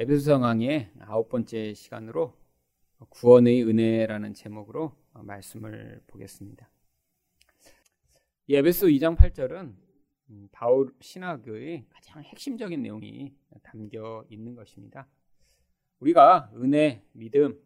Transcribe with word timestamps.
에베소 0.00 0.20
상황의 0.20 0.90
아홉 1.00 1.28
번째 1.28 1.74
시간으로 1.74 2.32
구원의 3.10 3.64
은혜라는 3.64 4.32
제목으로 4.32 4.96
말씀을 5.12 6.00
보겠습니다. 6.06 6.70
이 8.46 8.54
에베소 8.54 8.86
2장 8.86 9.14
8절은 9.14 9.74
바울 10.52 10.94
신학의 11.02 11.84
가장 11.90 12.22
핵심적인 12.22 12.80
내용이 12.80 13.34
담겨 13.62 14.24
있는 14.30 14.54
것입니다. 14.54 15.06
우리가 15.98 16.50
은혜, 16.54 17.04
믿음, 17.12 17.60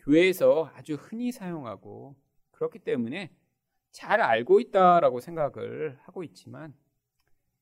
교회에서 0.00 0.72
아주 0.74 0.94
흔히 0.94 1.30
사용하고 1.30 2.16
그렇기 2.50 2.80
때문에 2.80 3.30
잘 3.92 4.20
알고 4.20 4.58
있다라고 4.58 5.20
생각을 5.20 6.00
하고 6.02 6.24
있지만 6.24 6.74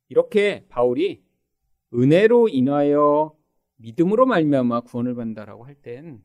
이렇게 0.09 0.65
바울이 0.71 1.23
은혜로 1.93 2.49
인하여 2.49 3.37
믿음으로 3.77 4.27
말미암아 4.27 4.83
구원을 4.83 5.15
받는다라고 5.15 5.65
할 5.67 5.75
땐 5.77 6.23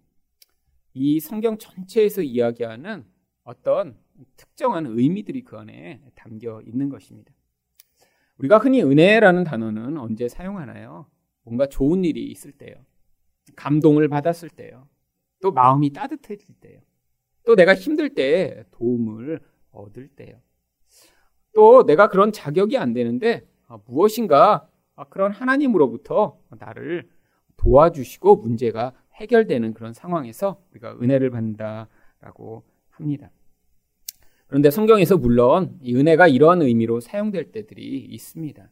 이 0.94 1.20
성경 1.20 1.58
전체에서 1.58 2.22
이야기하는 2.24 3.06
어떤 3.44 3.98
특정한 4.36 4.86
의미들이 4.88 5.44
그 5.44 5.58
안에 5.58 6.02
담겨 6.16 6.62
있는 6.62 6.90
것입니다. 6.90 7.32
우리가 8.38 8.58
흔히 8.58 8.82
은혜라는 8.84 9.44
단어는 9.44 9.98
언제 9.98 10.28
사용하나요? 10.28 11.08
뭔가 11.44 11.68
좋은 11.68 12.04
일이 12.04 12.26
있을 12.26 12.52
때요. 12.52 12.76
감동을 13.56 14.08
받았을 14.10 14.50
때요. 14.50 14.88
또 15.42 15.52
마음이 15.52 15.94
따뜻해질 15.94 16.56
때요. 16.60 16.82
또 17.46 17.56
내가 17.56 17.76
힘들 17.76 18.14
때 18.14 18.66
도움을 18.72 19.40
얻을 19.72 20.10
때요. 20.10 20.42
또 21.54 21.86
내가 21.86 22.10
그런 22.10 22.32
자격이 22.32 22.78
안 22.78 22.94
되는데 22.94 23.48
아, 23.68 23.78
무엇인가 23.86 24.70
아, 24.96 25.06
그런 25.06 25.32
하나님으로부터 25.32 26.40
나를 26.60 27.10
도와주시고 27.60 28.38
문제가 28.38 28.94
해결되는 29.16 29.74
그런 29.74 29.94
상황에서 29.94 30.62
우리가 30.72 30.98
은혜를 31.02 31.30
받는다라고 31.30 32.64
합니다. 32.90 33.32
그런데 34.48 34.72
성경에서 34.72 35.18
물론 35.18 35.78
이 35.82 35.96
은혜가 35.96 36.28
이러한 36.28 36.62
의미로 36.62 37.00
사용될 37.00 37.52
때들이 37.52 38.00
있습니다. 38.06 38.70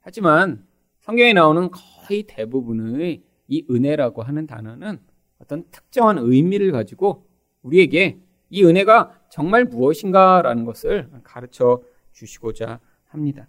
하지만 0.00 0.66
성경에 1.00 1.32
나오는 1.32 1.70
거의 1.70 2.24
대부분의 2.24 3.22
이 3.46 3.66
은혜라고 3.70 4.22
하는 4.22 4.46
단어는 4.46 4.98
어떤 5.38 5.64
특정한 5.70 6.18
의미를 6.18 6.72
가지고 6.72 7.26
우리에게 7.62 8.18
이 8.50 8.64
은혜가 8.64 9.20
정말 9.28 9.64
무엇인가라는 9.64 10.64
것을 10.64 11.10
가르쳐 11.22 11.82
주시고자 12.12 12.80
합니다. 13.04 13.48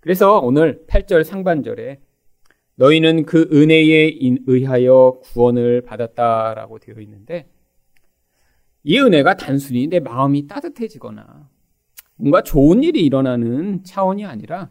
그래서 0.00 0.38
오늘 0.40 0.84
8절 0.86 1.24
상반절에 1.24 2.00
너희는 2.76 3.24
그 3.24 3.48
은혜에 3.52 4.18
의하여 4.46 5.18
구원을 5.22 5.82
받았다라고 5.82 6.78
되어 6.78 7.00
있는데 7.00 7.48
이 8.84 9.00
은혜가 9.00 9.36
단순히 9.36 9.88
내 9.88 10.00
마음이 10.00 10.46
따뜻해지거나 10.46 11.50
뭔가 12.16 12.42
좋은 12.42 12.82
일이 12.82 13.04
일어나는 13.04 13.84
차원이 13.84 14.24
아니라 14.24 14.70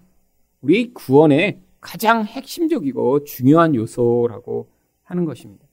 우리 0.61 0.91
구원의 0.93 1.61
가장 1.81 2.23
핵심적이고 2.23 3.25
중요한 3.25 3.75
요소라고 3.75 4.71
하는 5.03 5.25
것입니다. 5.25 5.67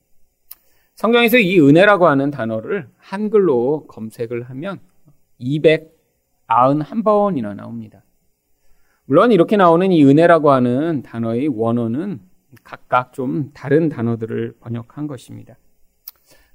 성경에서 0.94 1.38
이 1.38 1.58
은혜라고 1.60 2.06
하는 2.06 2.30
단어를 2.30 2.88
한글로 2.98 3.86
검색을 3.86 4.42
하면 4.50 4.80
291번이나 5.40 7.54
나옵니다. 7.54 8.04
물론 9.06 9.32
이렇게 9.32 9.56
나오는 9.56 9.90
이 9.90 10.04
은혜라고 10.04 10.50
하는 10.50 11.02
단어의 11.02 11.48
원어는 11.48 12.20
각각 12.62 13.12
좀 13.12 13.50
다른 13.52 13.88
단어들을 13.88 14.54
번역한 14.60 15.06
것입니다. 15.06 15.56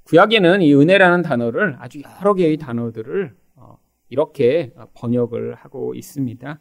구약에는 0.04 0.62
이 0.62 0.74
은혜라는 0.74 1.24
단어를 1.24 1.76
아주 1.80 2.02
여러 2.02 2.34
개의 2.34 2.56
단어들을 2.58 3.36
어, 3.56 3.78
이렇게 4.10 4.72
번역을 4.94 5.56
하고 5.56 5.94
있습니다. 5.94 6.60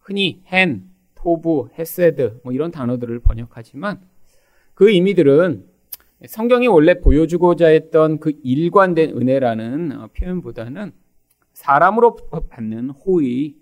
흔히 0.00 0.42
헨, 0.52 0.82
토부, 1.14 1.68
헤세드 1.78 2.40
뭐 2.42 2.52
이런 2.52 2.72
단어들을 2.72 3.20
번역하지만 3.20 4.00
그 4.74 4.90
의미들은 4.90 5.64
성경이 6.26 6.66
원래 6.66 7.00
보여주고자 7.00 7.68
했던 7.68 8.18
그 8.18 8.32
일관된 8.42 9.16
은혜라는 9.16 9.92
어, 10.00 10.08
표현보다는 10.16 10.92
사람으로부터 11.52 12.40
받는 12.48 12.90
호의 12.90 13.61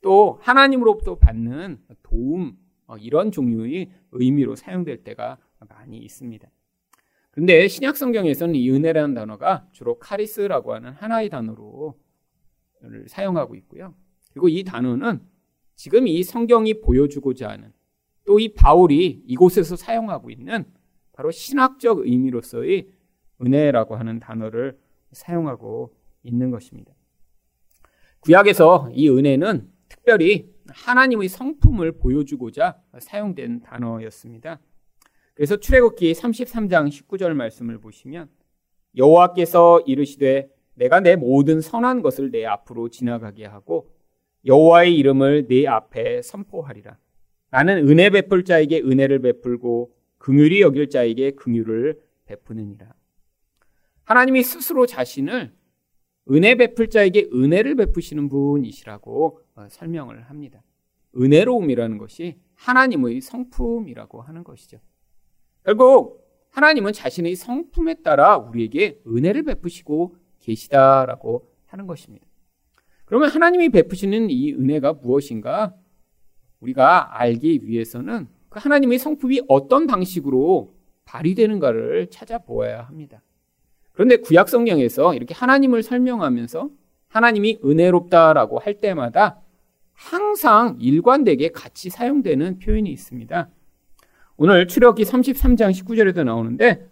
또 0.00 0.38
하나님으로부터 0.42 1.16
받는 1.16 1.78
도움 2.02 2.56
어, 2.86 2.96
이런 2.96 3.30
종류의 3.30 3.90
의미로 4.12 4.56
사용될 4.56 5.04
때가 5.04 5.38
많이 5.68 5.98
있습니다. 5.98 6.48
그런데 7.30 7.68
신약 7.68 7.96
성경에서는 7.96 8.54
이 8.54 8.70
은혜라는 8.70 9.14
단어가 9.14 9.66
주로 9.72 9.98
카리스라고 9.98 10.74
하는 10.74 10.92
하나의 10.92 11.28
단어로 11.28 11.96
사용하고 13.06 13.54
있고요. 13.56 13.94
그리고 14.32 14.48
이 14.48 14.64
단어는 14.64 15.20
지금 15.76 16.08
이 16.08 16.22
성경이 16.22 16.80
보여주고자 16.80 17.48
하는 17.48 17.72
또 18.24 18.38
이 18.38 18.54
바울이 18.54 19.24
이곳에서 19.26 19.76
사용하고 19.76 20.30
있는 20.30 20.64
바로 21.12 21.30
신학적 21.30 22.06
의미로서의 22.06 22.88
은혜라고 23.42 23.96
하는 23.96 24.20
단어를 24.20 24.78
사용하고 25.12 25.94
있는 26.22 26.50
것입니다. 26.50 26.92
구약에서 28.20 28.90
이 28.92 29.08
은혜는 29.08 29.69
특별히 30.00 30.50
하나님의 30.68 31.28
성품을 31.28 31.92
보여주고자 31.92 32.80
사용된 32.98 33.60
단어였습니다. 33.60 34.60
그래서 35.34 35.56
출애굽기 35.56 36.12
33장 36.12 36.88
19절 36.88 37.34
말씀을 37.34 37.78
보시면 37.78 38.28
여호와께서 38.96 39.80
이르시되 39.86 40.50
내가 40.74 41.00
내 41.00 41.16
모든 41.16 41.60
선한 41.60 42.02
것을 42.02 42.30
내 42.30 42.44
앞으로 42.44 42.88
지나가게 42.88 43.44
하고 43.44 43.90
여호와의 44.46 44.96
이름을 44.96 45.46
내 45.48 45.66
앞에 45.66 46.22
선포하리라. 46.22 46.96
나는 47.50 47.88
은혜 47.88 48.10
베풀 48.10 48.44
자에게 48.44 48.80
은혜를 48.80 49.20
베풀고 49.20 49.94
긍휼히 50.18 50.60
여길 50.62 50.88
자에게 50.88 51.32
긍휼을 51.32 52.00
베푸느니라. 52.24 52.94
하나님이 54.04 54.42
스스로 54.42 54.86
자신을 54.86 55.52
은혜 56.30 56.54
베풀 56.54 56.90
자에게 56.90 57.30
은혜를 57.32 57.76
베푸시는 57.76 58.28
분이시라고 58.28 59.40
어, 59.54 59.66
설명을 59.68 60.22
합니다. 60.22 60.62
은혜로움이라는 61.16 61.98
것이 61.98 62.38
하나님의 62.54 63.20
성품이라고 63.20 64.22
하는 64.22 64.44
것이죠. 64.44 64.78
결국 65.64 66.20
하나님은 66.50 66.92
자신의 66.92 67.36
성품에 67.36 68.02
따라 68.02 68.36
우리에게 68.36 69.00
은혜를 69.06 69.44
베푸시고 69.44 70.16
계시다라고 70.40 71.48
하는 71.66 71.86
것입니다. 71.86 72.26
그러면 73.04 73.30
하나님이 73.30 73.70
베푸시는 73.70 74.30
이 74.30 74.52
은혜가 74.52 74.94
무엇인가? 74.94 75.74
우리가 76.60 77.18
알기 77.20 77.60
위해서는 77.64 78.28
그 78.48 78.58
하나님의 78.60 78.98
성품이 78.98 79.42
어떤 79.48 79.86
방식으로 79.86 80.74
발휘되는가를 81.04 82.08
찾아보아야 82.10 82.82
합니다. 82.82 83.22
그런데 84.00 84.16
구약 84.16 84.48
성경에서 84.48 85.12
이렇게 85.12 85.34
하나님을 85.34 85.82
설명하면서 85.82 86.70
하나님이 87.08 87.58
은혜롭다라고 87.62 88.58
할 88.58 88.80
때마다 88.80 89.42
항상 89.92 90.78
일관되게 90.80 91.50
같이 91.50 91.90
사용되는 91.90 92.60
표현이 92.60 92.90
있습니다. 92.90 93.50
오늘 94.38 94.66
출애굽기 94.68 95.02
33장 95.02 95.70
19절에도 95.72 96.24
나오는데 96.24 96.88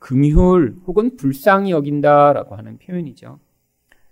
긍휼 0.00 0.80
혹은 0.88 1.16
불쌍히 1.16 1.70
여긴다라고 1.70 2.56
하는 2.56 2.78
표현이죠. 2.78 3.38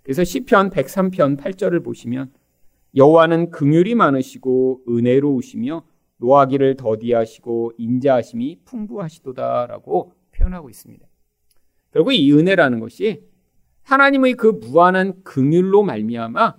그래서 0.04 0.22
시편 0.22 0.70
103편 0.70 1.40
8절을 1.40 1.82
보시면 1.82 2.30
여호와는 2.94 3.50
긍휼이 3.50 3.96
많으시고 3.96 4.82
은혜로우시며 4.88 5.82
노하기를 6.18 6.76
더디하시고 6.76 7.72
인자하심이 7.76 8.60
풍부하시도다라고 8.64 10.12
표현하고 10.30 10.70
있습니다. 10.70 11.08
결국 11.96 12.12
이 12.12 12.30
은혜라는 12.30 12.78
것이 12.78 13.22
하나님의 13.80 14.34
그 14.34 14.48
무한한 14.48 15.22
긍휼로 15.24 15.82
말미암아 15.82 16.56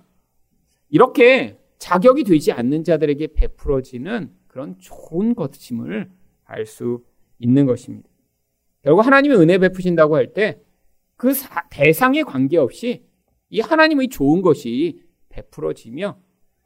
이렇게 0.88 1.56
자격이 1.78 2.24
되지 2.24 2.50
않는 2.50 2.82
자들에게 2.82 3.28
베풀어지는 3.34 4.32
그런 4.48 4.76
좋은 4.80 5.36
것임을 5.36 6.10
알 6.44 6.66
수 6.66 7.04
있는 7.38 7.66
것입니다. 7.66 8.08
결국 8.82 9.06
하나님이 9.06 9.36
은혜 9.36 9.58
베푸신다고 9.58 10.16
할 10.16 10.32
때 10.32 10.60
그 11.14 11.32
대상에 11.70 12.24
관계없이 12.24 13.04
이 13.50 13.60
하나님의 13.60 14.08
좋은 14.08 14.42
것이 14.42 15.04
베풀어지며 15.28 16.18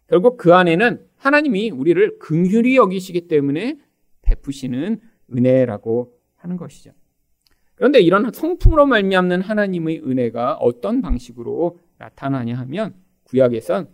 결국 0.07 0.39
그 0.39 0.55
안에는 0.55 1.07
하나님이 1.17 1.71
우리를 1.71 2.19
긍휼히 2.19 2.77
여기시기 2.77 3.29
때문에 3.29 3.77
베푸시는 4.23 4.99
은혜라고 5.31 6.15
하는 6.37 6.57
것이죠. 6.57 6.93
그런데 7.75 8.01
이런 8.01 8.31
성품으로 8.33 8.87
말미암는 8.87 9.43
하나님의 9.43 10.03
은혜가 10.05 10.55
어떤 10.55 11.03
방식으로 11.03 11.79
나타나냐 11.99 12.57
하면 12.59 12.95
구약에선 13.25 13.89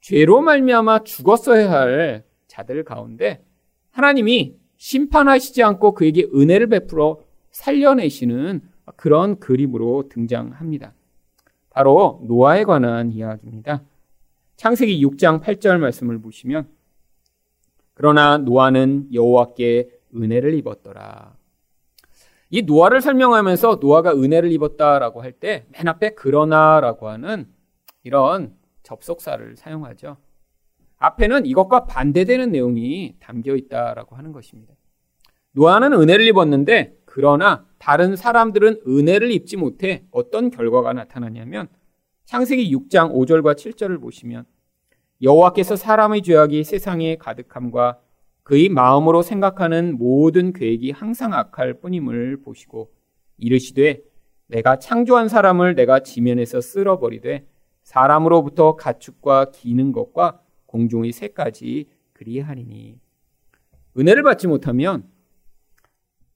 죄로 0.00 0.40
말미암아 0.40 1.04
죽었어야 1.04 1.70
할 1.70 2.24
자들 2.46 2.84
가운데 2.84 3.44
하나님이 3.90 4.56
심판하시지 4.76 5.62
않고 5.62 5.92
그에게 5.92 6.26
은혜를 6.34 6.68
베풀어 6.68 7.20
살려내시는 7.50 8.62
그런 8.96 9.38
그림으로 9.38 10.08
등장합니다. 10.08 10.94
바로 11.70 12.20
노아에 12.26 12.64
관한 12.64 13.12
이야기입니다. 13.12 13.82
창세기 14.56 15.04
6장 15.06 15.42
8절 15.42 15.78
말씀을 15.78 16.20
보시면 16.20 16.68
그러나 17.94 18.38
노아는 18.38 19.08
여호와께 19.12 19.90
은혜를 20.14 20.54
입었더라. 20.54 21.36
이 22.50 22.62
노아를 22.62 23.00
설명하면서 23.00 23.78
노아가 23.80 24.12
은혜를 24.12 24.50
입었다라고 24.52 25.22
할 25.22 25.32
때 25.38 25.64
맨 25.72 25.88
앞에 25.88 26.14
그러나라고 26.14 27.08
하는 27.08 27.46
이런 28.02 28.54
접속사를 28.82 29.56
사용하죠. 29.56 30.16
앞에는 30.98 31.46
이것과 31.46 31.86
반대되는 31.86 32.50
내용이 32.52 33.14
담겨 33.20 33.54
있다라고 33.54 34.16
하는 34.16 34.32
것입니다. 34.32 34.74
노아는 35.52 35.92
은혜를 35.92 36.26
입었는데 36.28 36.96
그러나 37.04 37.66
다른 37.78 38.16
사람들은 38.16 38.82
은혜를 38.86 39.30
입지 39.30 39.56
못해 39.56 40.04
어떤 40.10 40.50
결과가 40.50 40.92
나타나냐면 40.92 41.68
창세기 42.24 42.74
6장 42.76 43.12
5절과 43.12 43.54
7절을 43.54 44.00
보시면 44.00 44.44
여호와께서 45.22 45.76
사람의 45.76 46.22
죄악이 46.22 46.64
세상에 46.64 47.16
가득함과 47.16 47.98
그의 48.42 48.68
마음으로 48.68 49.22
생각하는 49.22 49.96
모든 49.96 50.52
계획이 50.52 50.90
항상 50.90 51.32
악할 51.32 51.80
뿐임을 51.80 52.42
보시고 52.42 52.92
이르시되 53.36 54.02
내가 54.46 54.78
창조한 54.78 55.28
사람을 55.28 55.74
내가 55.74 56.00
지면에서 56.00 56.60
쓸어버리되 56.60 57.46
사람으로부터 57.82 58.76
가축과 58.76 59.52
기는 59.52 59.92
것과 59.92 60.40
공중의 60.66 61.12
새까지 61.12 61.88
그리하리니 62.12 63.00
은혜를 63.96 64.22
받지 64.22 64.46
못하면 64.46 65.08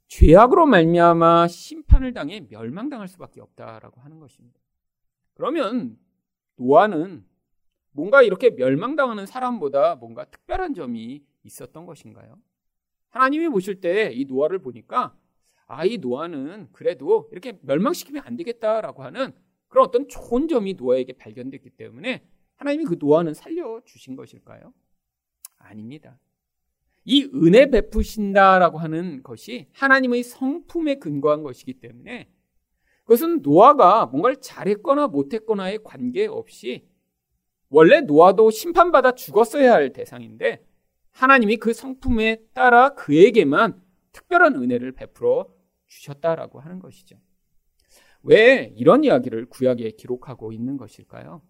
죄악으로 0.09 0.67
말미암아 0.67 1.49
심판을 1.49 2.13
당해 2.13 2.47
멸망당할 2.49 3.09
수밖에 3.09 3.41
없다라고 3.41 4.01
하는 4.01 4.21
것입니다. 4.21 4.61
그러면 5.35 5.97
노아는 6.57 7.25
뭔가 7.91 8.23
이렇게 8.23 8.51
멸망당하는 8.51 9.27
사람보다 9.27 9.97
뭔가 9.97 10.25
특별한 10.25 10.75
점이 10.75 11.25
있었던 11.45 11.87
것인가요? 11.87 12.39
하나님이 13.11 13.49
보실 13.49 13.81
때 13.81 14.13
이 14.13 14.25
노아를 14.25 14.59
보니까 14.59 15.17
아, 15.67 15.85
이 15.85 15.99
노아는 15.99 16.69
그래도 16.73 17.29
이렇게 17.33 17.59
멸망시키면 17.63 18.23
안 18.27 18.37
되겠다라고 18.37 19.03
하는 19.03 19.33
그런 19.69 19.87
어떤 19.87 20.09
좋은 20.09 20.47
점이 20.49 20.75
노아에게 20.75 21.15
발견됐기 21.15 21.71
때문에 21.71 22.27
하나님이 22.57 22.85
그 22.85 22.97
노아는 22.99 23.35
살려주신 23.35 24.15
것일까요? 24.17 24.73
아닙니다. 25.59 26.19
이 27.05 27.25
은혜 27.35 27.67
베푸신다라고 27.67 28.79
하는 28.79 29.23
것이 29.23 29.69
하나님의 29.73 30.23
성품에 30.23 30.97
근거한 30.97 31.43
것이기 31.43 31.75
때문에 31.75 32.29
그것은 33.03 33.43
노아가 33.43 34.07
뭔가를 34.07 34.37
잘했거나 34.41 35.09
못했거나에 35.09 35.79
관계없이 35.79 36.87
원래 37.69 38.01
노아도 38.01 38.51
심판받아 38.51 39.13
죽었어야 39.13 39.73
할 39.73 39.93
대상인데 39.93 40.65
하나님이 41.15 41.57
그 41.57 41.73
성품에 41.73 42.43
따라 42.53 42.91
그에게만 42.95 43.81
특별한 44.13 44.57
은혜를 44.57 44.93
베풀어 44.93 45.49
주셨다라고 45.87 46.61
하는 46.61 46.81
것이죠. 46.81 47.17
왜 48.23 48.73
이런 48.77 49.05
이야기를 49.05 49.47
구약에 49.47 49.93
기록하고 49.93 50.53
있는 50.53 50.77
것일까요? 50.77 51.43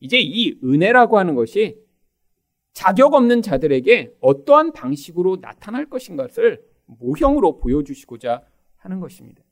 이제 0.00 0.18
이 0.18 0.58
은혜라고 0.64 1.18
하는 1.18 1.34
것이 1.34 1.78
자격 2.72 3.14
없는 3.14 3.42
자들에게 3.42 4.16
어떠한 4.20 4.72
방식으로 4.72 5.38
나타날 5.40 5.86
것인가를 5.90 6.64
모형으로 6.86 7.58
보여주시고자 7.58 8.42
하는 8.78 9.00
것입니다. 9.00 9.42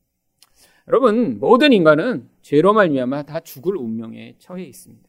여러분 0.88 1.38
모든 1.38 1.72
인간은 1.72 2.28
죄로 2.40 2.72
말미암아 2.72 3.24
다 3.24 3.40
죽을 3.40 3.76
운명에 3.76 4.36
처해 4.38 4.64
있습니다. 4.64 5.08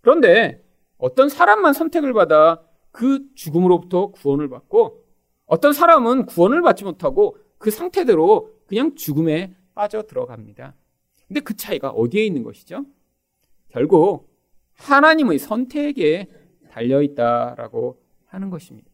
그런데 0.00 0.62
어떤 0.98 1.28
사람만 1.28 1.72
선택을 1.72 2.12
받아 2.12 2.65
그 2.96 3.26
죽음으로부터 3.34 4.06
구원을 4.06 4.48
받고 4.48 5.04
어떤 5.44 5.74
사람은 5.74 6.24
구원을 6.24 6.62
받지 6.62 6.82
못하고 6.82 7.36
그 7.58 7.70
상태대로 7.70 8.54
그냥 8.66 8.94
죽음에 8.94 9.54
빠져 9.74 10.04
들어갑니다. 10.04 10.74
근데 11.28 11.40
그 11.40 11.54
차이가 11.54 11.90
어디에 11.90 12.24
있는 12.24 12.42
것이죠? 12.42 12.86
결국 13.68 14.34
하나님의 14.72 15.38
선택에 15.38 16.28
달려 16.70 17.02
있다라고 17.02 18.00
하는 18.28 18.48
것입니다. 18.48 18.88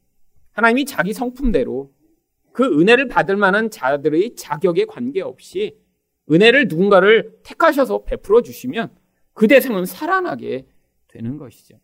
하나님이 0.51 0.85
자기 0.85 1.13
성품대로 1.13 1.93
그 2.51 2.65
은혜를 2.81 3.07
받을 3.07 3.37
만한 3.37 3.71
자들의 3.71 4.35
자격에 4.35 4.85
관계없이 4.85 5.79
은혜를 6.29 6.67
누군가를 6.67 7.39
택하셔서 7.45 8.03
베풀어 8.03 8.43
주시면 8.43 8.97
그 9.33 9.47
대상은 9.47 9.87
살아나게 9.87 10.67
되는 11.07 11.39
것이죠. 11.39 11.79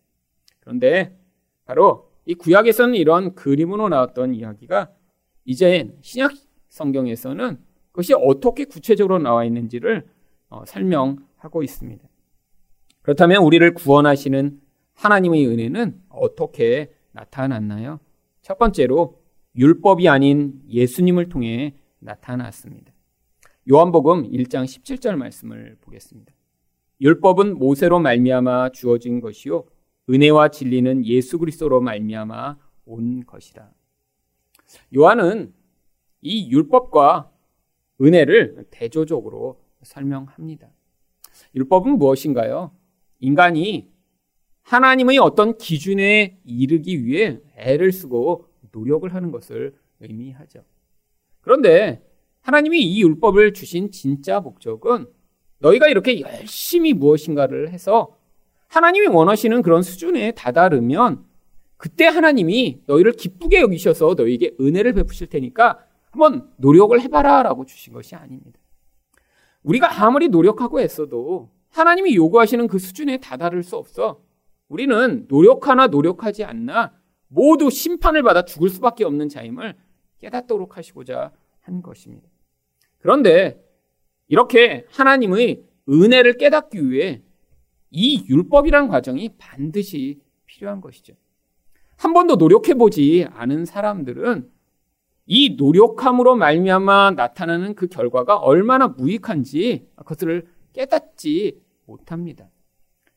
그런데 0.59 1.17
바로 1.63 2.08
이 2.25 2.35
구약에서는 2.35 2.95
이런 2.95 3.35
그림으로 3.35 3.89
나왔던 3.89 4.35
이야기가 4.35 4.91
이제 5.45 5.89
신약 6.01 6.31
성경에서는 6.69 7.57
그것이 7.91 8.13
어떻게 8.13 8.65
구체적으로 8.65 9.19
나와 9.19 9.43
있는지를 9.45 10.07
어, 10.49 10.63
설명하고 10.65 11.63
있습니다. 11.63 12.07
그렇다면 13.01 13.43
우리를 13.43 13.73
구원하시는 13.73 14.59
하나님의 14.93 15.47
은혜는 15.47 16.01
어떻게 16.09 16.93
나타났나요? 17.11 17.99
첫 18.41 18.57
번째로 18.57 19.21
율법이 19.55 20.07
아닌 20.07 20.61
예수님을 20.69 21.29
통해 21.29 21.75
나타났습니다. 21.99 22.93
요한복음 23.71 24.29
1장 24.31 24.65
17절 24.65 25.15
말씀을 25.15 25.77
보겠습니다. 25.81 26.33
율법은 27.01 27.57
모세로 27.57 27.99
말미암아 27.99 28.69
주어진 28.69 29.21
것이요 29.21 29.65
은혜와 30.09 30.49
진리는 30.49 31.05
예수 31.05 31.37
그리스도로 31.37 31.81
말미암아 31.81 32.57
온 32.85 33.25
것이라. 33.25 33.71
요한은 34.95 35.53
이 36.21 36.51
율법과 36.51 37.31
은혜를 38.01 38.67
대조적으로 38.71 39.61
설명합니다. 39.83 40.69
율법은 41.55 41.97
무엇인가요? 41.97 42.71
인간이 43.19 43.89
하나님의 44.63 45.17
어떤 45.19 45.57
기준에 45.57 46.39
이르기 46.43 47.05
위해 47.05 47.39
애를 47.55 47.91
쓰고 47.91 48.47
노력을 48.71 49.11
하는 49.13 49.31
것을 49.31 49.75
의미하죠. 49.99 50.63
그런데 51.41 52.05
하나님이 52.41 52.81
이 52.81 53.01
율법을 53.01 53.53
주신 53.53 53.91
진짜 53.91 54.39
목적은 54.39 55.07
너희가 55.59 55.87
이렇게 55.87 56.21
열심히 56.21 56.93
무엇인가를 56.93 57.71
해서 57.71 58.15
하나님이 58.69 59.07
원하시는 59.07 59.61
그런 59.61 59.81
수준에 59.81 60.31
다다르면 60.31 61.25
그때 61.77 62.05
하나님이 62.05 62.83
너희를 62.85 63.13
기쁘게 63.13 63.61
여기셔서 63.61 64.15
너희에게 64.15 64.55
은혜를 64.59 64.93
베푸실 64.93 65.27
테니까 65.27 65.79
한번 66.11 66.49
노력을 66.57 66.99
해봐라 66.99 67.43
라고 67.43 67.65
주신 67.65 67.93
것이 67.93 68.15
아닙니다. 68.15 68.59
우리가 69.63 70.03
아무리 70.03 70.29
노력하고 70.29 70.79
했어도 70.79 71.49
하나님이 71.69 72.15
요구하시는 72.15 72.67
그 72.67 72.79
수준에 72.79 73.17
다다를 73.17 73.63
수 73.63 73.75
없어. 73.75 74.21
우리는 74.67 75.25
노력하나 75.27 75.87
노력하지 75.87 76.43
않나 76.43 76.93
모두 77.27 77.69
심판을 77.69 78.23
받아 78.23 78.45
죽을 78.45 78.69
수밖에 78.69 79.03
없는 79.03 79.29
자임을 79.29 79.75
깨닫도록 80.19 80.77
하시고자 80.77 81.31
한 81.61 81.81
것입니다. 81.81 82.27
그런데 82.99 83.63
이렇게 84.27 84.85
하나님의 84.89 85.63
은혜를 85.87 86.37
깨닫기 86.37 86.89
위해 86.89 87.23
이 87.91 88.25
율법이란 88.27 88.87
과정이 88.87 89.35
반드시 89.37 90.21
필요한 90.45 90.81
것이죠. 90.81 91.13
한 91.97 92.13
번도 92.13 92.35
노력해 92.35 92.75
보지 92.75 93.27
않은 93.31 93.65
사람들은 93.65 94.49
이 95.25 95.55
노력함으로 95.57 96.35
말미암아 96.35 97.11
나타나는 97.11 97.75
그 97.75 97.87
결과가 97.87 98.37
얼마나 98.37 98.87
무익한지 98.87 99.87
그것을 99.95 100.47
깨닫지 100.73 101.61
못합니다. 101.85 102.49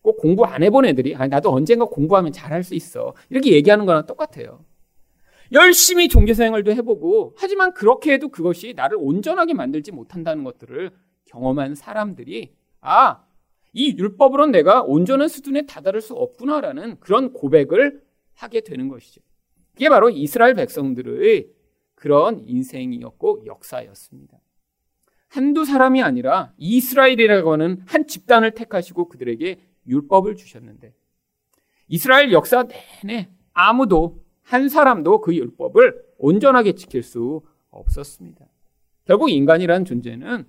꼭 0.02 0.19
공부 0.19 0.45
안 0.45 0.62
해본 0.62 0.85
애들이 0.85 1.14
아, 1.14 1.26
나도 1.26 1.52
언젠가 1.52 1.85
공부하면 1.87 2.33
잘할 2.33 2.64
수 2.64 2.75
있어 2.75 3.14
이렇게 3.31 3.52
얘기하는 3.52 3.87
거랑 3.87 4.07
똑같아요. 4.07 4.64
열심히 5.52 6.09
종교생활도 6.09 6.73
해보고 6.73 7.35
하지만 7.38 7.73
그렇게 7.75 8.12
해도 8.12 8.29
그것이 8.29 8.75
나를 8.75 8.97
온전하게 9.00 9.55
만들지 9.55 9.93
못한다는 9.93 10.45
것들을 10.45 10.91
경험한 11.26 11.75
사람들이 11.75 12.55
아, 12.81 13.23
이 13.73 13.97
율법으로는 13.97 14.52
내가 14.52 14.83
온전한 14.83 15.29
수준에 15.29 15.62
다다를 15.67 16.00
수 16.00 16.14
없구나라는 16.14 17.00
그런 17.00 17.33
고백을 17.33 18.02
하게 18.35 18.61
되는 18.61 18.88
것이죠. 18.88 19.21
그게 19.73 19.88
바로 19.88 20.11
이스라엘 20.11 20.55
백성들의 20.55 21.49
그런 21.95 22.43
인생이었고 22.47 23.47
역사였습니다. 23.47 24.38
한두 25.29 25.64
사람이 25.64 26.02
아니라 26.02 26.52
이스라엘이라고 26.59 27.52
하는 27.52 27.81
한 27.87 28.07
집단을 28.07 28.50
택하시고 28.50 29.09
그들에게 29.09 29.59
율법을 29.87 30.37
주셨는데 30.37 30.93
이스라엘 31.88 32.33
역사 32.33 32.64
내내 33.02 33.31
아무도 33.52 34.23
한 34.43 34.69
사람도 34.69 35.21
그 35.23 35.35
율법을 35.35 36.02
온전하게 36.19 36.75
지킬 36.75 37.02
수 37.02 37.43
없었습니다. 37.71 38.47
결국 39.07 39.31
인간이란 39.31 39.85
존재는 39.85 40.47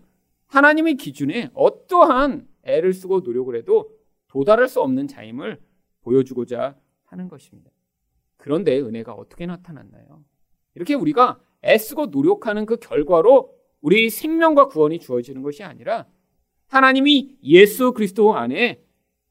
하나님의 0.47 0.95
기준에 0.95 1.49
어떠한 1.53 2.47
애를 2.63 2.93
쓰고 2.93 3.21
노력을 3.21 3.55
해도 3.55 3.91
도달할 4.27 4.67
수 4.67 4.81
없는 4.81 5.07
자임을 5.07 5.61
보여주고자 6.01 6.75
하는 7.05 7.27
것입니다. 7.27 7.71
그런데 8.37 8.79
은혜가 8.79 9.13
어떻게 9.13 9.45
나타났나요? 9.45 10.23
이렇게 10.75 10.95
우리가 10.95 11.39
애쓰고 11.63 12.07
노력하는 12.07 12.65
그 12.65 12.77
결과로 12.77 13.53
우리 13.81 14.09
생명과 14.09 14.67
구원이 14.67 14.99
주어지는 14.99 15.41
것이 15.41 15.63
아니라 15.63 16.07
하나님이 16.67 17.37
예수 17.43 17.93
그리스도 17.93 18.35
안에 18.35 18.83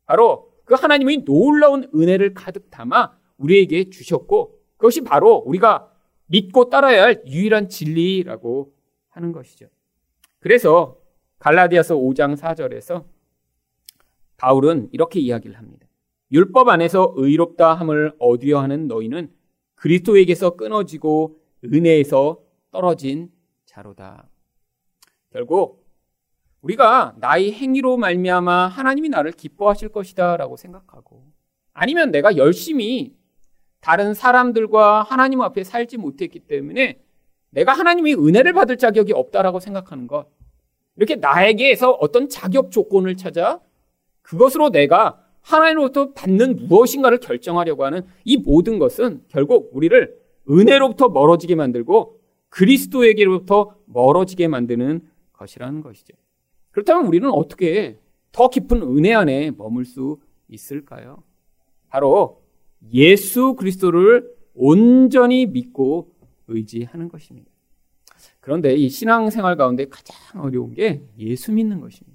바로 0.07 0.53
그 0.65 0.75
하나님의 0.75 1.25
놀라운 1.25 1.91
은혜를 1.95 2.35
가득 2.35 2.71
담아 2.71 3.19
우리에게 3.39 3.91
주셨고 3.91 4.59
그것이 4.77 5.03
바로 5.03 5.37
우리가 5.37 5.93
믿고 6.27 6.71
따라야 6.71 7.03
할 7.03 7.23
유일한 7.27 7.69
진리라고 7.69 8.73
하는 9.09 9.33
것이죠. 9.33 9.67
그래서 10.39 10.99
갈라디아서 11.39 11.97
5장 11.97 12.37
4절에서 12.37 13.05
바울은 14.43 14.89
이렇게 14.91 15.21
이야기를 15.21 15.57
합니다. 15.57 15.87
율법 16.33 16.69
안에서 16.69 17.13
의롭다 17.17 17.75
함을 17.75 18.13
얻으려 18.19 18.59
하는 18.59 18.89
너희는 18.89 19.31
그리스도에게서 19.77 20.57
끊어지고 20.57 21.39
은혜에서 21.65 22.41
떨어진 22.73 23.31
자로다. 23.67 24.29
결국 25.31 25.87
우리가 26.61 27.15
나의 27.19 27.53
행위로 27.53 27.97
말미암아 27.97 28.67
하나님이 28.67 29.11
나를 29.11 29.31
기뻐하실 29.31 29.91
것이다라고 29.91 30.57
생각하고 30.57 31.25
아니면 31.73 32.11
내가 32.11 32.37
열심히 32.37 33.15
다른 33.81 34.13
사람들과 34.13 35.05
하나님 35.05 35.41
앞에 35.41 35.63
살지 35.63 35.99
못했기 35.99 36.41
때문에 36.41 37.01
내가 37.51 37.73
하나님의 37.73 38.15
은혜를 38.15 38.55
받을 38.55 38.77
자격이 38.77 39.13
없다라고 39.13 39.61
생각하는 39.61 40.09
것. 40.09 40.27
이렇게 40.97 41.15
나에게서 41.15 41.93
어떤 41.93 42.29
자격 42.29 42.73
조건을 42.73 43.17
찾아 43.17 43.61
그것으로 44.23 44.71
내가 44.71 45.23
하나님으로부터 45.41 46.13
받는 46.13 46.67
무엇인가를 46.69 47.19
결정하려고 47.19 47.85
하는 47.85 48.03
이 48.25 48.37
모든 48.37 48.79
것은 48.79 49.23
결국 49.29 49.71
우리를 49.73 50.17
은혜로부터 50.49 51.09
멀어지게 51.09 51.55
만들고 51.55 52.21
그리스도에게로부터 52.49 53.77
멀어지게 53.87 54.49
만드는 54.49 55.01
것이라는 55.33 55.81
것이죠. 55.81 56.15
그렇다면 56.71 57.07
우리는 57.07 57.29
어떻게 57.31 57.99
더 58.31 58.49
깊은 58.49 58.83
은혜 58.83 59.13
안에 59.13 59.53
머물 59.53 59.85
수 59.85 60.19
있을까요? 60.49 61.23
바로 61.89 62.43
예수 62.93 63.55
그리스도를 63.55 64.31
온전히 64.55 65.47
믿고 65.47 66.15
의지하는 66.49 67.09
것입니다. 67.09 67.51
그런데 68.41 68.75
이 68.75 68.89
신앙생활 68.89 69.57
가운데 69.57 69.87
가장 69.87 70.43
어려운 70.43 70.73
게 70.73 71.03
예수 71.19 71.53
믿는 71.53 71.81
것입니다. 71.81 72.12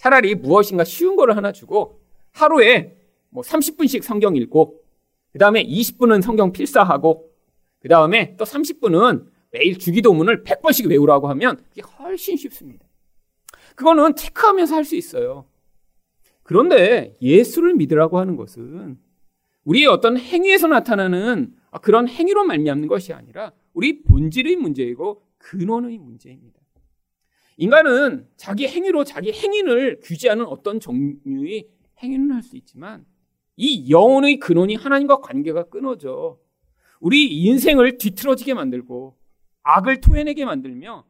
차라리 0.00 0.34
무엇인가 0.34 0.82
쉬운 0.82 1.14
거를 1.14 1.36
하나 1.36 1.52
주고 1.52 2.00
하루에 2.32 2.96
뭐 3.28 3.42
30분씩 3.42 4.02
성경 4.02 4.34
읽고 4.34 4.82
그 5.30 5.38
다음에 5.38 5.62
20분은 5.62 6.22
성경 6.22 6.52
필사하고 6.52 7.30
그 7.80 7.88
다음에 7.88 8.34
또 8.38 8.46
30분은 8.46 9.26
매일 9.50 9.76
주기도문을 9.78 10.42
100번씩 10.42 10.88
외우라고 10.88 11.28
하면 11.28 11.58
그게 11.68 11.82
훨씬 11.82 12.38
쉽습니다. 12.38 12.86
그거는 13.74 14.16
체크하면서 14.16 14.74
할 14.74 14.84
수 14.84 14.96
있어요. 14.96 15.44
그런데 16.44 17.14
예수를 17.20 17.74
믿으라고 17.74 18.18
하는 18.18 18.36
것은 18.36 18.98
우리의 19.64 19.86
어떤 19.86 20.16
행위에서 20.16 20.66
나타나는 20.66 21.54
그런 21.82 22.08
행위로 22.08 22.44
말미암는 22.44 22.88
것이 22.88 23.12
아니라 23.12 23.52
우리 23.74 24.02
본질의 24.02 24.56
문제이고 24.56 25.22
근원의 25.36 25.98
문제입니다. 25.98 26.59
인간은 27.60 28.26
자기 28.38 28.66
행위로 28.66 29.04
자기 29.04 29.32
행위를 29.32 30.00
규제하는 30.02 30.46
어떤 30.46 30.80
종류의 30.80 31.68
행위는 32.02 32.32
할 32.32 32.42
수 32.42 32.56
있지만 32.56 33.04
이 33.54 33.90
영혼의 33.90 34.38
근원이 34.38 34.76
하나님과 34.76 35.20
관계가 35.20 35.64
끊어져 35.64 36.40
우리 37.00 37.26
인생을 37.44 37.98
뒤틀어지게 37.98 38.54
만들고 38.54 39.18
악을 39.62 40.00
토해내게 40.00 40.46
만들며 40.46 41.06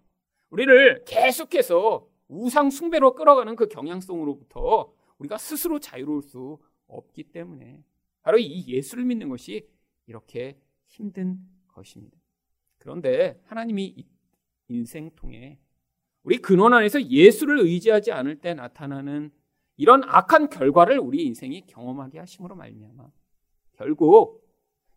우리를 0.51 1.05
계속해서 1.05 2.09
우상 2.27 2.71
숭배로 2.71 3.15
끌어가는 3.15 3.55
그 3.55 3.69
경향성으로부터 3.69 4.93
우리가 5.19 5.39
스스로 5.39 5.79
자유로울 5.79 6.23
수 6.23 6.59
없기 6.89 7.31
때문에 7.31 7.85
바로 8.23 8.39
이 8.39 8.67
예수를 8.67 9.05
믿는 9.05 9.29
것이 9.29 9.69
이렇게 10.09 10.59
힘든 10.89 11.39
것입니다. 11.69 12.19
그런데 12.79 13.41
하나님이 13.45 14.05
인생 14.67 15.13
통해 15.15 15.61
우리 16.23 16.39
근원 16.39 16.75
안에서 16.75 17.03
예수를 17.03 17.61
의지하지 17.61 18.13
않을 18.13 18.41
때 18.41 18.55
나타나는 18.55 19.31
이런 19.77 20.03
악한 20.05 20.51
결과를 20.51 20.99
우리 20.99 21.25
인생이 21.25 21.67
경험하게 21.67 22.19
하심으로 22.19 22.55
말미암아 22.55 23.09
결국 23.73 24.47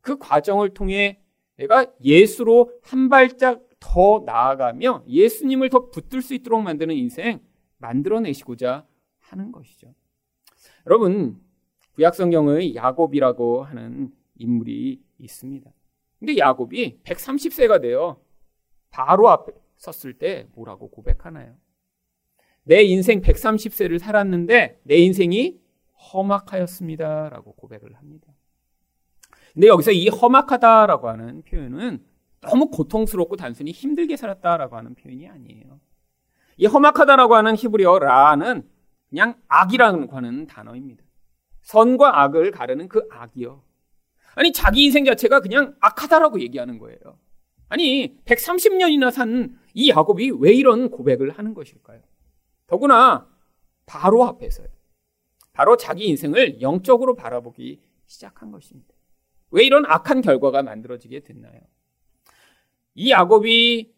그 0.01 0.17
과정을 0.17 0.73
통해 0.73 1.21
내가 1.55 1.91
예수로 2.03 2.77
한 2.83 3.07
발짝 3.09 3.63
더 3.79 4.23
나아가며 4.25 5.05
예수님을 5.07 5.69
더 5.69 5.89
붙들 5.89 6.21
수 6.21 6.33
있도록 6.33 6.61
만드는 6.61 6.95
인생 6.95 7.41
만들어내시고자 7.77 8.85
하는 9.19 9.51
것이죠. 9.51 9.93
여러분 10.85 11.41
구약 11.93 12.15
성경의 12.15 12.75
야곱이라고 12.75 13.63
하는 13.63 14.11
인물이 14.35 15.01
있습니다. 15.17 15.71
근데 16.19 16.37
야곱이 16.37 16.99
130세가 17.03 17.81
되어 17.81 18.21
바로 18.89 19.29
앞에 19.29 19.53
섰을 19.83 20.13
때 20.17 20.47
뭐라고 20.53 20.89
고백하나요? 20.89 21.55
내 22.63 22.83
인생 22.83 23.21
130세를 23.21 23.99
살았는데 23.99 24.81
내 24.83 24.95
인생이 24.95 25.59
험악하였습니다 26.13 27.29
라고 27.29 27.53
고백을 27.53 27.93
합니다. 27.95 28.27
근데 29.53 29.67
여기서 29.67 29.91
이 29.91 30.07
험악하다라고 30.07 31.09
하는 31.09 31.41
표현은 31.43 32.03
너무 32.41 32.69
고통스럽고 32.69 33.35
단순히 33.35 33.71
힘들게 33.71 34.15
살았다라고 34.15 34.77
하는 34.77 34.95
표현이 34.95 35.27
아니에요. 35.27 35.79
이 36.57 36.65
험악하다라고 36.65 37.35
하는 37.35 37.55
히브리어 37.55 37.99
라는 37.99 38.69
그냥 39.09 39.35
악이라고 39.47 40.15
하는 40.15 40.47
단어입니다. 40.47 41.03
선과 41.61 42.21
악을 42.23 42.51
가르는 42.51 42.87
그 42.87 43.07
악이요. 43.11 43.63
아니, 44.35 44.51
자기 44.51 44.85
인생 44.85 45.05
자체가 45.05 45.41
그냥 45.41 45.75
악하다라고 45.79 46.41
얘기하는 46.41 46.79
거예요. 46.79 46.97
아니, 47.73 48.15
130년이나 48.25 49.11
산 49.11 49.63
이 49.73 49.89
야곱이 49.89 50.31
왜 50.39 50.53
이런 50.53 50.89
고백을 50.89 51.31
하는 51.31 51.53
것일까요? 51.53 52.01
더구나 52.67 53.27
바로 53.85 54.23
앞에서요. 54.23 54.67
바로 55.51 55.77
자기 55.77 56.07
인생을 56.07 56.61
영적으로 56.61 57.15
바라보기 57.15 57.81
시작한 58.05 58.51
것입니다. 58.51 58.93
왜 59.51 59.65
이런 59.65 59.85
악한 59.85 60.21
결과가 60.21 60.63
만들어지게 60.63 61.21
됐나요? 61.21 61.59
이 62.95 63.11
야곱이 63.11 63.91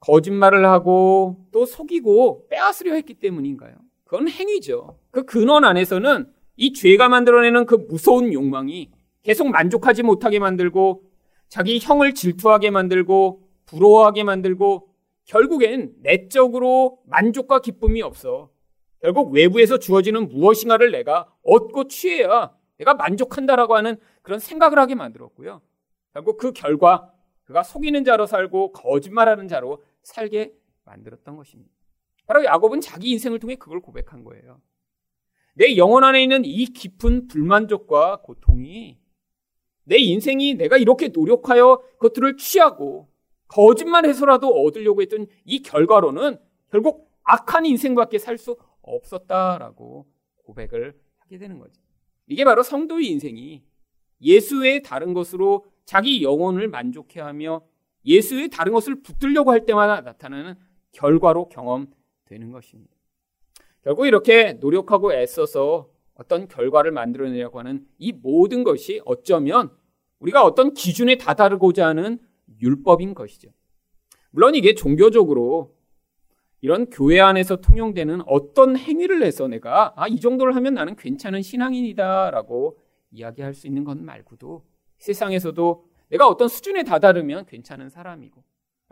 거짓말을 0.00 0.66
하고 0.66 1.46
또 1.50 1.66
속이고 1.66 2.48
빼앗으려 2.48 2.94
했기 2.94 3.14
때문인가요? 3.14 3.74
그건 4.04 4.28
행위죠. 4.28 4.98
그 5.10 5.24
근원 5.24 5.64
안에서는 5.64 6.32
이 6.56 6.72
죄가 6.72 7.08
만들어내는 7.08 7.66
그 7.66 7.74
무서운 7.74 8.32
욕망이 8.32 8.90
계속 9.22 9.48
만족하지 9.48 10.02
못하게 10.02 10.38
만들고 10.38 11.05
자기 11.48 11.78
형을 11.78 12.14
질투하게 12.14 12.70
만들고 12.70 13.48
부러워하게 13.66 14.24
만들고 14.24 14.88
결국엔 15.24 15.94
내적으로 16.02 17.00
만족과 17.06 17.60
기쁨이 17.60 18.02
없어. 18.02 18.50
결국 19.00 19.32
외부에서 19.32 19.78
주어지는 19.78 20.28
무엇인가를 20.28 20.90
내가 20.90 21.32
얻고 21.42 21.88
취해야 21.88 22.54
내가 22.78 22.94
만족한다라고 22.94 23.76
하는 23.76 23.96
그런 24.22 24.38
생각을 24.38 24.78
하게 24.78 24.94
만들었고요. 24.94 25.60
결국 26.12 26.36
그 26.38 26.52
결과 26.52 27.12
그가 27.44 27.62
속이는 27.62 28.04
자로 28.04 28.26
살고 28.26 28.72
거짓말하는 28.72 29.48
자로 29.48 29.82
살게 30.02 30.52
만들었던 30.84 31.36
것입니다. 31.36 31.72
바로 32.26 32.44
야곱은 32.44 32.80
자기 32.80 33.10
인생을 33.10 33.38
통해 33.38 33.56
그걸 33.56 33.80
고백한 33.80 34.24
거예요. 34.24 34.60
내 35.54 35.76
영혼 35.76 36.04
안에 36.04 36.22
있는 36.22 36.44
이 36.44 36.66
깊은 36.66 37.28
불만족과 37.28 38.22
고통이 38.22 38.98
내 39.86 39.96
인생이 39.98 40.54
내가 40.54 40.76
이렇게 40.76 41.08
노력하여 41.08 41.82
그것들을 41.98 42.36
취하고 42.36 43.08
거짓말해서라도 43.48 44.48
얻으려고 44.48 45.00
했던 45.00 45.26
이 45.44 45.62
결과로는 45.62 46.38
결국 46.70 47.08
악한 47.22 47.64
인생밖에 47.66 48.18
살 48.18 48.36
수 48.38 48.56
없었다라고 48.82 50.06
고백을 50.44 50.94
하게 51.18 51.38
되는 51.38 51.58
거죠. 51.58 51.80
이게 52.26 52.44
바로 52.44 52.62
성도의 52.62 53.06
인생이 53.06 53.64
예수의 54.20 54.82
다른 54.82 55.14
것으로 55.14 55.66
자기 55.84 56.22
영혼을 56.22 56.68
만족해 56.68 57.20
하며 57.20 57.62
예수의 58.04 58.48
다른 58.48 58.72
것을 58.72 59.02
붙들려고 59.02 59.50
할 59.50 59.66
때마다 59.66 60.00
나타나는 60.00 60.54
결과로 60.92 61.48
경험되는 61.48 62.52
것입니다. 62.52 62.94
결국 63.82 64.06
이렇게 64.06 64.54
노력하고 64.54 65.12
애써서 65.12 65.90
어떤 66.16 66.48
결과를 66.48 66.90
만들어내려고 66.92 67.58
하는 67.58 67.86
이 67.98 68.12
모든 68.12 68.64
것이 68.64 69.00
어쩌면 69.04 69.70
우리가 70.18 70.42
어떤 70.44 70.72
기준에 70.72 71.16
다다르고자 71.16 71.86
하는 71.86 72.18
율법인 72.60 73.14
것이죠. 73.14 73.50
물론 74.30 74.54
이게 74.54 74.74
종교적으로 74.74 75.74
이런 76.60 76.88
교회 76.90 77.20
안에서 77.20 77.56
통용되는 77.56 78.22
어떤 78.26 78.76
행위를 78.76 79.22
해서 79.22 79.46
내가 79.46 79.92
아, 79.96 80.08
이 80.08 80.18
정도를 80.18 80.56
하면 80.56 80.74
나는 80.74 80.96
괜찮은 80.96 81.42
신앙인이다라고 81.42 82.78
이야기할 83.10 83.54
수 83.54 83.66
있는 83.66 83.84
것 83.84 83.98
말고도 83.98 84.64
세상에서도 84.98 85.84
내가 86.08 86.26
어떤 86.26 86.48
수준에 86.48 86.82
다다르면 86.82 87.46
괜찮은 87.46 87.90
사람이고 87.90 88.42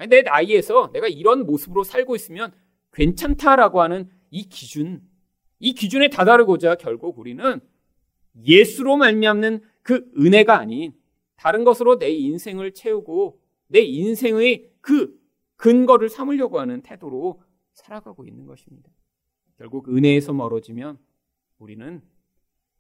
내 0.08 0.22
나이에서 0.22 0.90
내가 0.92 1.08
이런 1.08 1.46
모습으로 1.46 1.84
살고 1.84 2.14
있으면 2.16 2.52
괜찮다라고 2.92 3.80
하는 3.80 4.08
이 4.30 4.48
기준, 4.48 5.02
이 5.64 5.72
기준에 5.72 6.08
다다르고자 6.08 6.74
결국 6.74 7.18
우리는 7.18 7.58
예수로 8.44 8.98
말미암는 8.98 9.62
그 9.80 10.12
은혜가 10.18 10.58
아닌 10.58 10.92
다른 11.36 11.64
것으로 11.64 11.98
내 11.98 12.10
인생을 12.10 12.74
채우고 12.74 13.40
내 13.68 13.80
인생의 13.80 14.70
그 14.82 15.18
근거를 15.56 16.10
삼으려고 16.10 16.60
하는 16.60 16.82
태도로 16.82 17.40
살아가고 17.72 18.26
있는 18.26 18.44
것입니다. 18.44 18.90
결국 19.56 19.88
은혜에서 19.88 20.34
멀어지면 20.34 20.98
우리는 21.58 22.02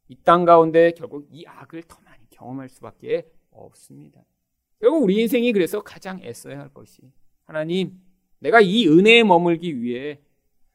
이 0.08 0.16
땅 0.22 0.44
가운데 0.44 0.92
결국 0.94 1.26
이 1.30 1.46
악을 1.46 1.84
더 1.84 1.98
많이 2.04 2.28
경험할 2.28 2.68
수밖에 2.68 3.26
없습니다. 3.50 4.22
결국 4.78 5.02
우리 5.02 5.22
인생이 5.22 5.52
그래서 5.52 5.82
가장 5.82 6.20
애써야 6.22 6.58
할 6.60 6.68
것이 6.68 7.00
하나님, 7.44 7.98
내가 8.40 8.60
이 8.60 8.86
은혜에 8.86 9.24
머물기 9.24 9.80
위해 9.80 10.20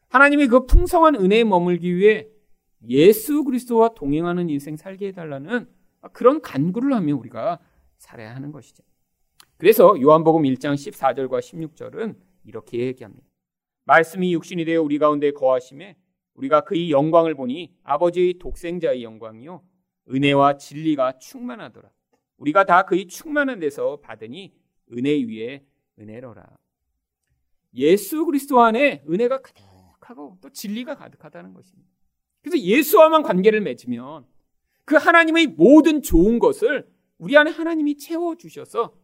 하나님의 0.09 0.47
그 0.47 0.65
풍성한 0.65 1.15
은혜에 1.15 1.43
머물기 1.43 1.95
위해 1.95 2.27
예수 2.87 3.43
그리스도와 3.43 3.89
동행하는 3.89 4.49
인생 4.49 4.75
살게 4.75 5.07
해달라는 5.07 5.69
그런 6.13 6.41
간구를 6.41 6.93
하며 6.93 7.15
우리가 7.15 7.59
살아야 7.97 8.35
하는 8.35 8.51
것이죠. 8.51 8.83
그래서 9.57 9.99
요한복음 10.01 10.43
1장 10.43 10.73
14절과 10.73 11.39
16절은 11.39 12.15
이렇게 12.45 12.79
얘기합니다. 12.79 13.27
말씀이 13.85 14.33
육신이 14.33 14.65
되어 14.65 14.81
우리 14.81 14.97
가운데 14.97 15.31
거하심에 15.31 15.97
우리가 16.33 16.61
그의 16.61 16.91
영광을 16.91 17.35
보니 17.35 17.75
아버지의 17.83 18.35
독생자의 18.39 19.03
영광이요 19.03 19.61
은혜와 20.09 20.57
진리가 20.57 21.19
충만하더라. 21.19 21.89
우리가 22.37 22.63
다 22.63 22.83
그의 22.83 23.07
충만한 23.07 23.59
데서 23.59 23.99
받으니 23.99 24.53
은혜 24.93 25.11
위에 25.23 25.65
은혜로라. 25.99 26.47
예수 27.75 28.25
그리스도 28.25 28.61
안에 28.61 29.03
은혜가 29.07 29.41
가득 29.41 29.78
하고 30.09 30.37
또 30.41 30.49
진리가 30.49 30.95
가득하다는 30.95 31.53
것입니다. 31.53 31.89
그래서 32.41 32.57
예수와만 32.57 33.23
관계를 33.23 33.61
맺으면 33.61 34.25
그 34.85 34.95
하나님의 34.95 35.47
모든 35.47 36.01
좋은 36.01 36.39
것을 36.39 36.89
우리 37.17 37.37
안에 37.37 37.51
하나님이 37.51 37.97
채워 37.97 38.35
주셔서 38.35 38.95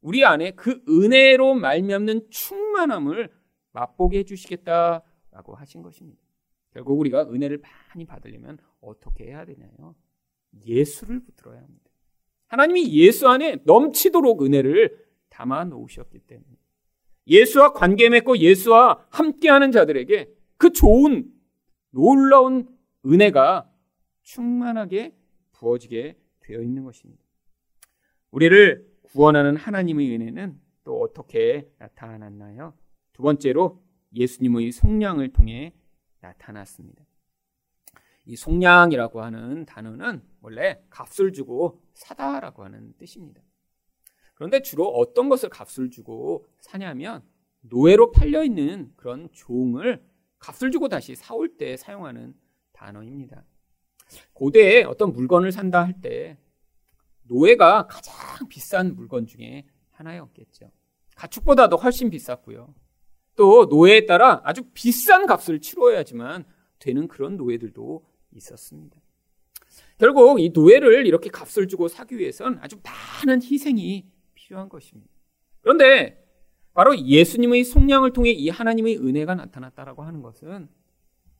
우리 0.00 0.24
안에 0.24 0.52
그 0.52 0.82
은혜로 0.88 1.54
말미암는 1.54 2.30
충만함을 2.30 3.30
맛보게 3.72 4.20
해 4.20 4.24
주시겠다라고 4.24 5.54
하신 5.56 5.82
것입니다. 5.82 6.22
결국 6.72 6.98
우리가 7.00 7.28
은혜를 7.30 7.58
많이 7.58 8.04
받으려면 8.06 8.58
어떻게 8.80 9.24
해야 9.26 9.44
되냐요? 9.44 9.94
예수를 10.64 11.20
붙들어야 11.20 11.58
합니다. 11.60 11.90
하나님이 12.46 12.94
예수 12.94 13.28
안에 13.28 13.62
넘치도록 13.64 14.42
은혜를 14.42 15.06
담아 15.28 15.64
놓으셨기 15.64 16.20
때문에 16.20 16.56
예수와 17.26 17.72
관계 17.72 18.08
맺고 18.08 18.38
예수와 18.38 19.06
함께하는 19.10 19.72
자들에게 19.72 20.35
그 20.56 20.72
좋은 20.72 21.32
놀라운 21.90 22.68
은혜가 23.04 23.70
충만하게 24.22 25.16
부어지게 25.52 26.18
되어 26.40 26.62
있는 26.62 26.84
것입니다. 26.84 27.22
우리를 28.30 28.86
구원하는 29.02 29.56
하나님의 29.56 30.14
은혜는 30.14 30.60
또 30.84 31.00
어떻게 31.00 31.70
나타났나요? 31.78 32.74
두 33.12 33.22
번째로 33.22 33.82
예수님의 34.14 34.72
속량을 34.72 35.32
통해 35.32 35.74
나타났습니다. 36.20 37.04
이 38.24 38.34
속량이라고 38.36 39.22
하는 39.22 39.64
단어는 39.66 40.22
원래 40.40 40.82
값을 40.90 41.32
주고 41.32 41.80
사다라고 41.94 42.64
하는 42.64 42.92
뜻입니다. 42.98 43.40
그런데 44.34 44.60
주로 44.60 44.88
어떤 44.88 45.28
것을 45.28 45.48
값을 45.48 45.90
주고 45.90 46.46
사냐면 46.60 47.22
노예로 47.60 48.10
팔려 48.10 48.44
있는 48.44 48.92
그런 48.96 49.28
종을 49.32 50.04
값을 50.38 50.70
주고 50.70 50.88
다시 50.88 51.14
사올 51.14 51.56
때 51.56 51.76
사용하는 51.76 52.34
단어입니다. 52.72 53.44
고대에 54.32 54.84
어떤 54.84 55.12
물건을 55.12 55.52
산다 55.52 55.82
할 55.84 56.00
때 56.00 56.38
노예가 57.28 57.86
가장 57.88 58.48
비싼 58.48 58.94
물건 58.94 59.26
중에 59.26 59.66
하나였겠죠. 59.90 60.70
가축보다도 61.16 61.76
훨씬 61.76 62.10
비쌌고요. 62.10 62.74
또 63.34 63.66
노예에 63.66 64.06
따라 64.06 64.40
아주 64.44 64.62
비싼 64.74 65.26
값을 65.26 65.60
치러야지만 65.60 66.44
되는 66.78 67.08
그런 67.08 67.36
노예들도 67.36 68.04
있었습니다. 68.32 69.00
결국 69.98 70.40
이 70.40 70.50
노예를 70.50 71.06
이렇게 71.06 71.30
값을 71.30 71.68
주고 71.68 71.88
사기 71.88 72.18
위해선 72.18 72.58
아주 72.60 72.78
많은 72.82 73.42
희생이 73.42 74.06
필요한 74.34 74.68
것입니다. 74.68 75.10
그런데 75.62 76.25
바로 76.76 76.94
예수님의 76.94 77.64
속량을 77.64 78.12
통해 78.12 78.30
이 78.32 78.50
하나님의 78.50 78.98
은혜가 78.98 79.34
나타났다라고 79.34 80.02
하는 80.02 80.20
것은 80.20 80.68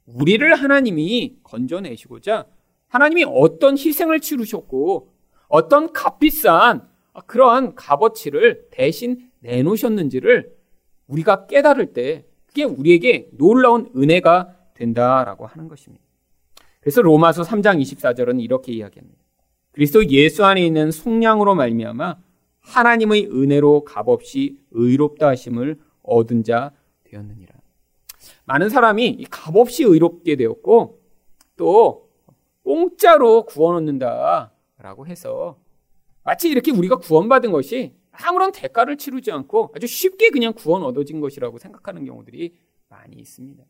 우리를 0.07 0.55
하나님이 0.55 1.40
건져내시고자 1.42 2.46
하나님이 2.88 3.27
어떤 3.29 3.77
희생을 3.77 4.20
치르셨고 4.20 5.12
어떤 5.49 5.92
값비싼 5.92 6.88
그러한 7.27 7.75
값어치를 7.75 8.68
대신 8.70 9.31
내놓으셨는지를 9.40 10.55
우리가 11.07 11.46
깨달을 11.46 11.92
때 11.92 12.25
그게 12.46 12.64
우리에게 12.64 13.29
놀라운 13.33 13.90
은혜가 13.94 14.57
된다라고 14.72 15.44
하는 15.44 15.68
것입니다. 15.68 16.03
그래서 16.81 17.03
로마서 17.03 17.42
3장 17.42 17.79
24절은 17.83 18.42
이렇게 18.42 18.72
이야기합니다. 18.72 19.20
그리스도 19.72 20.07
예수 20.07 20.46
안에 20.46 20.64
있는 20.64 20.90
속량으로 20.90 21.55
말미암아 21.55 22.16
하나님의 22.66 23.26
은혜로 23.26 23.85
값없이 23.85 24.59
의롭다 24.72 25.29
하심을 25.29 25.79
얻은 26.02 26.44
자 26.44 26.72
되었느니라. 27.05 27.55
많은 28.44 28.68
사람이 28.68 29.26
값없이 29.31 29.85
의롭게 29.85 30.37
되었고 30.37 31.00
또 31.57 32.11
공짜로 32.62 33.44
구원 33.44 33.76
얻는다라고 33.76 35.07
해서 35.07 35.59
마치 36.24 36.48
이렇게 36.48 36.72
우리가 36.72 36.96
구원받은 36.96 37.52
것이 37.52 37.94
아무런 38.11 38.50
대가를 38.50 38.96
치르지 38.96 39.31
않고 39.31 39.72
아주 39.74 39.87
쉽게 39.87 40.31
그냥 40.31 40.52
구원 40.52 40.83
얻어진 40.83 41.20
것이라고 41.20 41.59
생각하는 41.59 42.05
경우들이 42.05 42.57
많이 42.88 43.16
있습니다. 43.16 43.62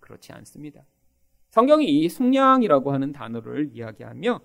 그렇지 0.00 0.32
않습니다. 0.32 0.84
성경이 1.50 1.86
이 1.86 2.08
속량이라고 2.08 2.92
하는 2.92 3.12
단어를 3.12 3.70
이야기하며 3.72 4.40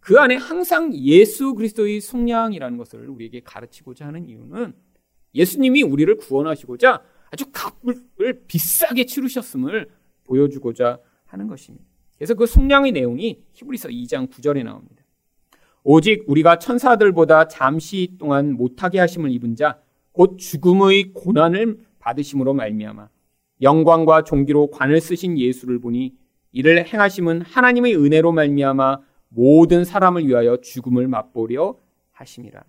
그 0.00 0.18
안에 0.18 0.36
항상 0.36 0.92
예수 0.94 1.54
그리스도의 1.54 2.00
속량이라는 2.00 2.78
것을 2.78 3.08
우리에게 3.08 3.40
가르치고자 3.44 4.06
하는 4.06 4.28
이유는 4.28 4.72
예수님이 5.34 5.82
우리를 5.82 6.16
구원하시고자 6.16 7.02
아주 7.30 7.44
값을 7.52 8.44
비싸게 8.46 9.06
치르셨음을 9.06 9.90
보여주고자 10.24 10.98
하는 11.26 11.46
것입니다. 11.46 11.84
그래서 12.16 12.34
그 12.34 12.46
속량의 12.46 12.92
내용이 12.92 13.42
히브리서 13.52 13.88
2장 13.88 14.30
9절에 14.30 14.64
나옵니다. 14.64 15.04
오직 15.82 16.24
우리가 16.26 16.58
천사들보다 16.58 17.48
잠시 17.48 18.16
동안 18.18 18.52
못하게 18.52 18.98
하심을 18.98 19.30
입은 19.30 19.56
자 19.56 19.80
곧 20.12 20.38
죽음의 20.38 21.12
고난을 21.12 21.78
받으심으로 21.98 22.54
말미암아 22.54 23.08
영광과 23.62 24.24
종기로 24.24 24.70
관을 24.70 25.00
쓰신 25.00 25.38
예수를 25.38 25.78
보니 25.80 26.14
이를 26.52 26.86
행하심은 26.86 27.42
하나님의 27.42 27.96
은혜로 27.96 28.32
말미암아 28.32 28.98
모든 29.30 29.84
사람을 29.84 30.26
위하여 30.26 30.58
죽음을 30.58 31.08
맛보려 31.08 31.78
하심이라. 32.12 32.62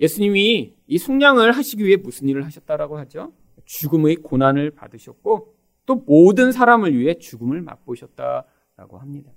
예수님이 0.00 0.74
이 0.86 0.98
속량을 0.98 1.52
하시기 1.52 1.84
위해 1.84 1.96
무슨 1.96 2.28
일을 2.28 2.44
하셨다라고 2.44 2.98
하죠? 2.98 3.32
죽음의 3.64 4.16
고난을 4.16 4.70
받으셨고 4.72 5.54
또 5.86 5.94
모든 5.96 6.50
사람을 6.50 6.96
위해 6.98 7.14
죽음을 7.18 7.60
맛보셨다라고 7.62 8.98
합니다. 8.98 9.32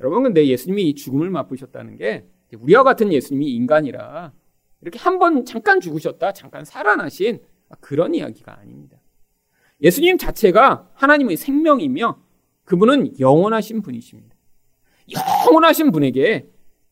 여러분 0.00 0.22
근데 0.22 0.46
예수님이 0.46 0.88
이 0.90 0.94
죽음을 0.94 1.30
맛보셨다는 1.30 1.96
게 1.96 2.26
우리와 2.58 2.82
같은 2.82 3.12
예수님이 3.12 3.50
인간이라 3.52 4.32
이렇게 4.80 4.98
한 4.98 5.18
번 5.18 5.44
잠깐 5.44 5.80
죽으셨다 5.80 6.32
잠깐 6.32 6.64
살아나신 6.64 7.40
그런 7.80 8.14
이야기가 8.14 8.58
아닙니다. 8.58 8.98
예수님 9.82 10.18
자체가 10.18 10.90
하나님의 10.94 11.36
생명이며 11.36 12.20
그분은 12.64 13.20
영원하신 13.20 13.82
분이십니다. 13.82 14.34
영원하신 15.12 15.92
분에게 15.92 16.48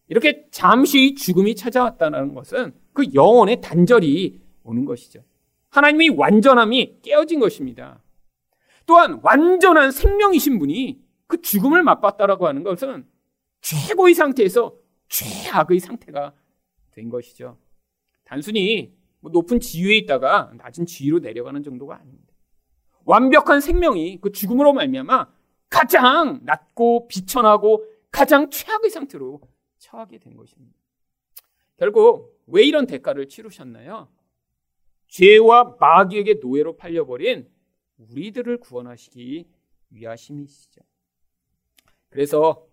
이렇게 0.08 0.46
잠시 0.50 1.14
죽음이 1.14 1.54
찾아왔다는 1.54 2.34
것은 2.34 2.72
그 2.92 3.04
영혼의 3.14 3.60
단절이 3.60 4.40
오는 4.64 4.84
것이죠. 4.84 5.22
하나님의 5.70 6.10
완전함이 6.10 7.00
깨어진 7.02 7.40
것입니다. 7.40 8.02
또한 8.86 9.20
완전한 9.22 9.90
생명이신 9.90 10.58
분이 10.58 10.98
그 11.26 11.42
죽음을 11.42 11.82
맛봤다라고 11.82 12.46
하는 12.46 12.62
것은 12.62 13.06
최고의 13.60 14.14
상태에서 14.14 14.74
최악의 15.08 15.80
상태가 15.80 16.32
된 16.92 17.10
것이죠. 17.10 17.58
단순히 18.24 18.92
뭐 19.20 19.30
높은 19.30 19.60
지위에 19.60 19.96
있다가 19.96 20.52
낮은 20.56 20.86
지위로 20.86 21.18
내려가는 21.18 21.62
정도가 21.62 21.96
아닙니다. 21.96 22.32
완벽한 23.04 23.60
생명이 23.60 24.20
그 24.20 24.32
죽음으로 24.32 24.72
말미암아 24.72 25.28
가장 25.70 26.40
낮고 26.42 27.08
비천하고 27.08 27.84
가장 28.18 28.50
최악의 28.50 28.90
상태로 28.90 29.40
처하게 29.78 30.18
된 30.18 30.34
것입니다. 30.34 30.76
결국 31.76 32.36
왜 32.48 32.64
이런 32.64 32.84
대가를 32.84 33.28
치르셨나요? 33.28 34.08
죄와 35.06 35.76
마귀에게 35.78 36.40
노예로 36.42 36.76
팔려버린 36.76 37.48
우리들을 37.98 38.58
구원하시기 38.58 39.48
위하심이시죠. 39.90 40.80
그래서 42.08 42.66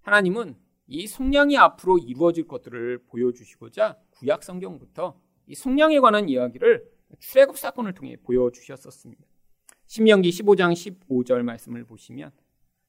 하나님은 0.00 0.56
이 0.88 1.06
속량이 1.06 1.56
앞으로 1.56 1.98
이루어질 1.98 2.48
것들을 2.48 3.04
보여주시고자 3.06 4.00
구약 4.10 4.42
성경부터 4.42 5.16
이 5.46 5.54
속량에 5.54 6.00
관한 6.00 6.28
이야기를 6.28 6.90
출애굽 7.20 7.56
사건을 7.56 7.94
통해 7.94 8.16
보여주셨었습니다. 8.16 9.24
신명기 9.86 10.30
15장 10.30 10.72
15절 10.72 11.42
말씀을 11.42 11.84
보시면 11.84 12.32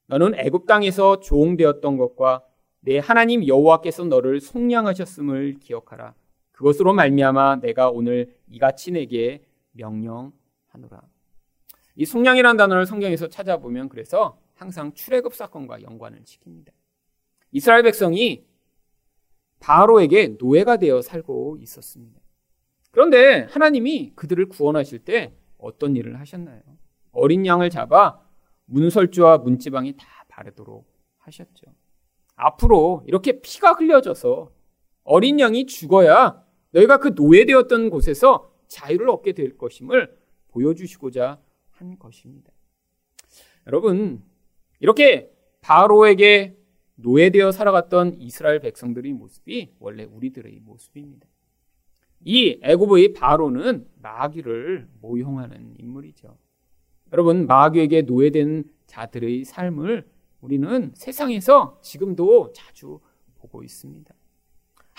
너는 0.09 0.33
애굽 0.35 0.65
땅에서 0.65 1.19
종되었던 1.19 1.97
것과 1.97 2.43
내 2.79 2.97
하나님 2.97 3.45
여호와께서 3.47 4.05
너를 4.05 4.41
속량하셨음을 4.41 5.59
기억하라. 5.59 6.15
그것으로 6.51 6.93
말미암아 6.93 7.57
내가 7.57 7.91
오늘 7.91 8.35
이같이 8.47 8.91
내게 8.91 9.43
명령하노라. 9.73 11.01
이 11.95 12.05
속량이라는 12.05 12.57
단어를 12.57 12.87
성경에서 12.87 13.27
찾아보면 13.27 13.89
그래서 13.89 14.39
항상 14.55 14.93
출애굽 14.93 15.35
사건과 15.35 15.83
연관을 15.83 16.23
시킵니다. 16.23 16.71
이스라엘 17.51 17.83
백성이 17.83 18.45
바로에게 19.59 20.37
노예가 20.39 20.77
되어 20.77 21.03
살고 21.03 21.57
있었습니다. 21.61 22.19
그런데 22.89 23.41
하나님이 23.51 24.13
그들을 24.15 24.47
구원하실 24.47 24.99
때 24.99 25.35
어떤 25.59 25.95
일을 25.95 26.19
하셨나요? 26.19 26.61
어린 27.11 27.45
양을 27.45 27.69
잡아 27.69 28.27
문설주와 28.69 29.39
문지방이 29.39 29.95
다 29.97 30.05
바르도록 30.27 30.87
하셨죠. 31.17 31.73
앞으로 32.35 33.03
이렇게 33.05 33.41
피가 33.41 33.73
흘려져서 33.73 34.51
어린 35.03 35.39
양이 35.39 35.65
죽어야 35.65 36.43
너희가 36.71 36.97
그 36.97 37.09
노예되었던 37.15 37.89
곳에서 37.89 38.53
자유를 38.67 39.09
얻게 39.09 39.33
될 39.33 39.57
것임을 39.57 40.17
보여주시고자 40.49 41.41
한 41.71 41.99
것입니다. 41.99 42.51
여러분, 43.67 44.23
이렇게 44.79 45.31
바로에게 45.61 46.57
노예되어 46.95 47.51
살아갔던 47.51 48.15
이스라엘 48.19 48.59
백성들의 48.59 49.13
모습이 49.13 49.75
원래 49.79 50.03
우리들의 50.03 50.59
모습입니다. 50.61 51.27
이 52.21 52.59
애굽의 52.61 53.13
바로는 53.13 53.87
마귀를 54.01 54.89
모형하는 55.01 55.75
인물이죠. 55.77 56.37
여러분, 57.11 57.47
마귀에게 57.47 58.03
노예된 58.03 58.65
자들의 58.87 59.45
삶을 59.45 60.07
우리는 60.41 60.91
세상에서 60.95 61.79
지금도 61.81 62.51
자주 62.53 62.99
보고 63.39 63.63
있습니다. 63.63 64.13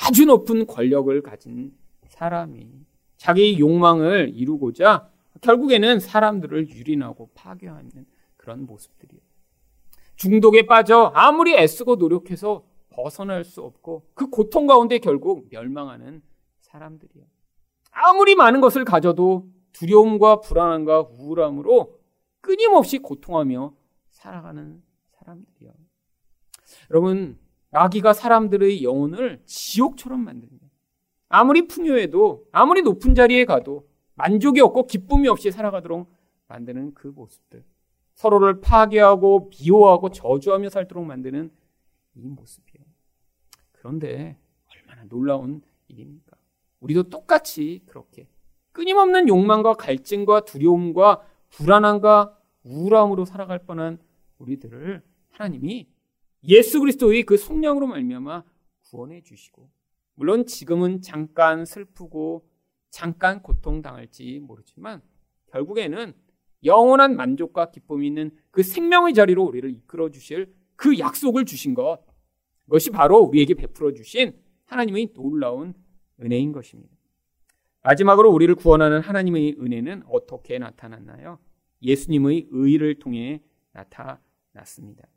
아주 0.06 0.24
높은 0.26 0.66
권력을 0.66 1.20
가진 1.22 1.72
사람이 2.06 2.68
자기 3.16 3.58
욕망을 3.58 4.32
이루고자 4.34 5.10
결국에는 5.40 6.00
사람들을 6.00 6.70
유린하고 6.70 7.30
파괴하는 7.34 8.06
그런 8.36 8.66
모습들이에요. 8.66 9.20
중독에 10.16 10.66
빠져 10.66 11.12
아무리 11.14 11.54
애쓰고 11.54 11.96
노력해서 11.96 12.64
벗어날 12.90 13.44
수 13.44 13.62
없고 13.62 14.06
그 14.14 14.28
고통 14.28 14.66
가운데 14.66 14.98
결국 14.98 15.46
멸망하는 15.50 16.22
사람들이에요. 16.60 17.26
아무리 17.92 18.34
많은 18.34 18.60
것을 18.60 18.84
가져도 18.84 19.48
두려움과 19.72 20.40
불안함과 20.40 21.08
우울함으로 21.18 21.99
끊임없이 22.40 22.98
고통하며 22.98 23.74
살아가는 24.10 24.82
사람들이요. 25.12 25.72
여러분, 26.90 27.38
마귀가 27.70 28.12
사람들의 28.12 28.82
영혼을 28.82 29.42
지옥처럼 29.46 30.20
만듭니다. 30.20 30.68
아무리 31.28 31.68
풍요해도, 31.68 32.46
아무리 32.52 32.82
높은 32.82 33.14
자리에 33.14 33.44
가도 33.44 33.88
만족이 34.14 34.60
없고 34.60 34.86
기쁨이 34.86 35.28
없이 35.28 35.50
살아가도록 35.50 36.12
만드는 36.48 36.94
그 36.94 37.08
모습들. 37.08 37.64
서로를 38.14 38.60
파괴하고 38.60 39.48
비호하고 39.48 40.10
저주하며 40.10 40.68
살도록 40.68 41.04
만드는 41.04 41.50
이 42.16 42.28
모습이에요. 42.28 42.84
그런데 43.72 44.36
얼마나 44.74 45.04
놀라운 45.08 45.62
일입니까? 45.88 46.36
우리도 46.80 47.04
똑같이 47.04 47.82
그렇게 47.86 48.28
끊임없는 48.72 49.28
욕망과 49.28 49.74
갈증과 49.74 50.44
두려움과 50.44 51.26
불안함과 51.50 52.38
우울함으로 52.64 53.24
살아갈 53.24 53.64
뻔한 53.64 53.98
우리들을 54.38 55.02
하나님이 55.30 55.88
예수 56.44 56.80
그리스도의 56.80 57.24
그 57.24 57.36
성령으로 57.36 57.86
말미암아 57.86 58.44
구원해 58.88 59.22
주시고 59.22 59.70
물론 60.14 60.46
지금은 60.46 61.02
잠깐 61.02 61.64
슬프고 61.64 62.48
잠깐 62.90 63.42
고통 63.42 63.82
당할지 63.82 64.40
모르지만 64.40 65.02
결국에는 65.52 66.14
영원한 66.64 67.16
만족과 67.16 67.70
기쁨이 67.70 68.06
있는 68.06 68.30
그 68.50 68.62
생명의 68.62 69.14
자리로 69.14 69.44
우리를 69.44 69.70
이끌어 69.70 70.10
주실 70.10 70.54
그 70.76 70.98
약속을 70.98 71.44
주신 71.44 71.74
것 71.74 72.00
그것이 72.64 72.90
바로 72.90 73.18
우리에게 73.18 73.54
베풀어 73.54 73.92
주신 73.92 74.38
하나님의 74.66 75.12
놀라운 75.14 75.74
은혜인 76.20 76.52
것입니다. 76.52 76.99
마지막으로 77.82 78.30
우리를 78.30 78.54
구원하는 78.54 79.00
하나님의 79.00 79.56
은혜는 79.60 80.02
어떻게 80.08 80.58
나타났나요? 80.58 81.38
예수님의 81.82 82.48
의를 82.50 82.98
통해 82.98 83.42
나타났습니다. 83.72 85.08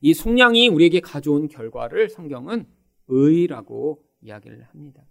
이 0.00 0.14
속량이 0.14 0.68
우리에게 0.68 1.00
가져온 1.00 1.48
결과를 1.48 2.08
성경은 2.08 2.66
의라고 3.08 4.04
이야기를 4.20 4.64
합니다. 4.64 5.04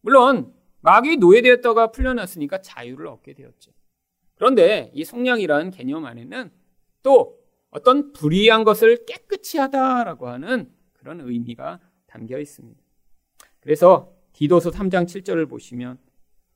물론 0.00 0.54
마귀 0.80 1.16
노예되었다가 1.16 1.92
풀려났으니까 1.92 2.60
자유를 2.60 3.06
얻게 3.06 3.32
되었죠. 3.34 3.72
그런데 4.34 4.90
이 4.94 5.04
속량이라는 5.04 5.70
개념 5.70 6.04
안에는 6.04 6.50
또 7.02 7.38
어떤 7.70 8.12
불의한 8.12 8.64
것을 8.64 9.04
깨끗이 9.06 9.58
하다라고 9.58 10.28
하는 10.28 10.70
그런 10.92 11.20
의미가 11.20 11.80
담겨 12.06 12.38
있습니다. 12.38 12.80
그래서 13.60 14.13
디도서 14.34 14.70
3장 14.70 15.06
7절을 15.06 15.48
보시면 15.48 15.98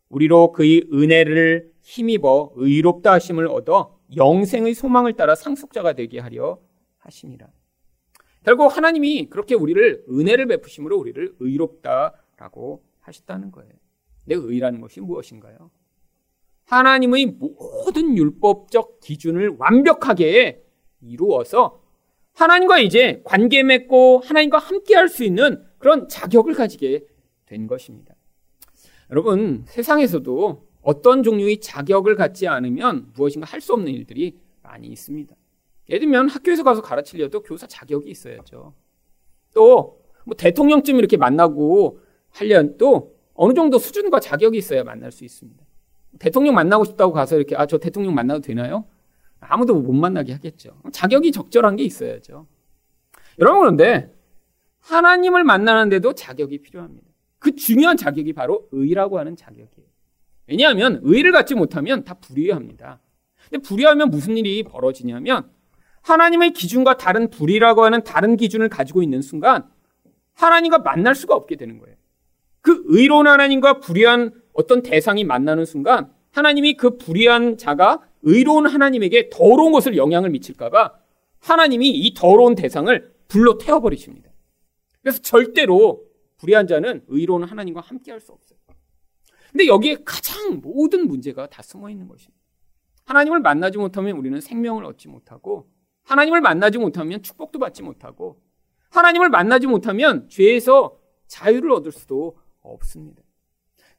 우리로 0.08 0.52
그의 0.52 0.84
은혜를 0.92 1.72
힘입어 1.80 2.52
의롭다 2.56 3.12
하심을 3.14 3.46
얻어 3.46 3.98
영생의 4.16 4.74
소망을 4.74 5.14
따라 5.14 5.34
상속자가 5.34 5.92
되게 5.94 6.18
하려 6.18 6.60
하심이라. 6.98 7.46
결국 8.44 8.76
하나님이 8.76 9.28
그렇게 9.28 9.54
우리를 9.54 10.04
은혜를 10.08 10.46
베푸심으로 10.46 10.98
우리를 10.98 11.36
의롭다라고 11.38 12.82
하셨다는 13.00 13.50
거예요. 13.52 13.72
내 14.24 14.34
의라는 14.34 14.80
것이 14.80 15.00
무엇인가요? 15.00 15.70
하나님의 16.64 17.26
모든 17.38 18.16
율법적 18.16 19.00
기준을 19.00 19.56
완벽하게 19.58 20.62
이루어서 21.00 21.80
하나님과 22.34 22.78
이제 22.78 23.20
관계 23.24 23.62
맺고 23.62 24.20
하나님과 24.24 24.58
함께 24.58 24.94
할 24.94 25.08
수 25.08 25.24
있는 25.24 25.64
그런 25.78 26.08
자격을 26.08 26.54
가지게 26.54 27.04
된 27.48 27.66
것입니다. 27.66 28.14
여러분, 29.10 29.64
세상에서도 29.66 30.68
어떤 30.82 31.22
종류의 31.22 31.60
자격을 31.60 32.14
갖지 32.14 32.46
않으면 32.46 33.10
무엇인가 33.14 33.46
할 33.46 33.60
수 33.60 33.72
없는 33.72 33.92
일들이 33.92 34.38
많이 34.62 34.86
있습니다. 34.88 35.34
예를 35.88 36.00
들면 36.00 36.28
학교에서 36.28 36.62
가서 36.62 36.82
가르치려도 36.82 37.42
교사 37.42 37.66
자격이 37.66 38.10
있어야죠. 38.10 38.74
또, 39.54 40.00
뭐 40.24 40.36
대통령쯤 40.36 40.98
이렇게 40.98 41.16
만나고 41.16 42.00
하려면 42.28 42.76
또 42.76 43.16
어느 43.32 43.54
정도 43.54 43.78
수준과 43.78 44.20
자격이 44.20 44.58
있어야 44.58 44.84
만날 44.84 45.10
수 45.10 45.24
있습니다. 45.24 45.64
대통령 46.18 46.54
만나고 46.54 46.84
싶다고 46.84 47.12
가서 47.12 47.36
이렇게, 47.36 47.56
아, 47.56 47.66
저 47.66 47.78
대통령 47.78 48.14
만나도 48.14 48.40
되나요? 48.42 48.84
아무도 49.40 49.74
못 49.74 49.92
만나게 49.92 50.32
하겠죠. 50.32 50.82
자격이 50.92 51.32
적절한 51.32 51.76
게 51.76 51.84
있어야죠. 51.84 52.46
여러분, 53.38 53.60
그런데 53.60 54.12
하나님을 54.80 55.44
만나는데도 55.44 56.12
자격이 56.14 56.58
필요합니다. 56.58 57.07
그 57.38 57.54
중요한 57.54 57.96
자격이 57.96 58.32
바로 58.32 58.68
의라고 58.72 59.18
하는 59.18 59.36
자격이에요. 59.36 59.88
왜냐하면 60.46 61.00
의를 61.02 61.32
갖지 61.32 61.54
못하면 61.54 62.04
다 62.04 62.14
불의합니다. 62.14 63.00
근데 63.50 63.62
불의하면 63.62 64.10
무슨 64.10 64.36
일이 64.36 64.62
벌어지냐면 64.62 65.50
하나님의 66.02 66.52
기준과 66.52 66.96
다른 66.96 67.30
불의라고 67.30 67.84
하는 67.84 68.02
다른 68.02 68.36
기준을 68.36 68.68
가지고 68.68 69.02
있는 69.02 69.20
순간 69.20 69.68
하나님과 70.34 70.78
만날 70.78 71.14
수가 71.14 71.34
없게 71.34 71.56
되는 71.56 71.78
거예요. 71.78 71.96
그 72.60 72.82
의로운 72.86 73.26
하나님과 73.26 73.80
불의한 73.80 74.32
어떤 74.52 74.82
대상이 74.82 75.24
만나는 75.24 75.64
순간 75.64 76.12
하나님이 76.32 76.76
그 76.76 76.96
불의한 76.96 77.56
자가 77.58 78.00
의로운 78.22 78.66
하나님에게 78.66 79.30
더러운 79.30 79.72
것을 79.72 79.96
영향을 79.96 80.30
미칠까봐 80.30 80.92
하나님이 81.40 81.90
이 81.90 82.14
더러운 82.14 82.54
대상을 82.54 83.12
불로 83.28 83.58
태워버리십니다. 83.58 84.30
그래서 85.02 85.20
절대로 85.22 86.07
불의한 86.38 86.66
자는 86.66 87.04
의로운 87.08 87.44
하나님과 87.44 87.80
함께 87.80 88.10
할 88.10 88.20
수 88.20 88.32
없어요. 88.32 88.58
근데 89.50 89.66
여기에 89.66 89.98
가장 90.04 90.60
모든 90.60 91.08
문제가 91.08 91.48
다 91.48 91.62
숨어 91.62 91.90
있는 91.90 92.06
것입니다. 92.08 92.38
하나님을 93.06 93.40
만나지 93.40 93.78
못하면 93.78 94.16
우리는 94.16 94.40
생명을 94.40 94.84
얻지 94.84 95.08
못하고 95.08 95.70
하나님을 96.04 96.40
만나지 96.40 96.78
못하면 96.78 97.22
축복도 97.22 97.58
받지 97.58 97.82
못하고 97.82 98.42
하나님을 98.90 99.30
만나지 99.30 99.66
못하면 99.66 100.28
죄에서 100.28 100.98
자유를 101.26 101.70
얻을 101.72 101.92
수도 101.92 102.38
없습니다. 102.60 103.22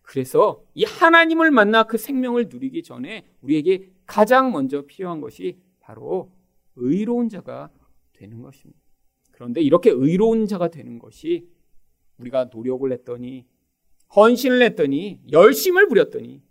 그래서 0.01 0.63
이 0.73 0.83
하나님을 0.83 1.51
만나 1.51 1.83
그 1.83 1.97
생명을 1.97 2.47
누리기 2.49 2.83
전에 2.83 3.27
우리에게 3.41 3.91
가장 4.05 4.51
먼저 4.51 4.85
필요한 4.85 5.21
것이 5.21 5.59
바로 5.79 6.31
의로운 6.75 7.29
자가 7.29 7.69
되는 8.13 8.41
것입니다. 8.41 8.79
그런데 9.31 9.61
이렇게 9.61 9.91
의로운 9.91 10.47
자가 10.47 10.69
되는 10.69 10.99
것이 10.99 11.47
우리가 12.19 12.49
노력을 12.53 12.91
했더니 12.91 13.45
헌신을 14.15 14.61
했더니 14.61 15.19
열심을 15.31 15.87
부렸더니 15.87 16.41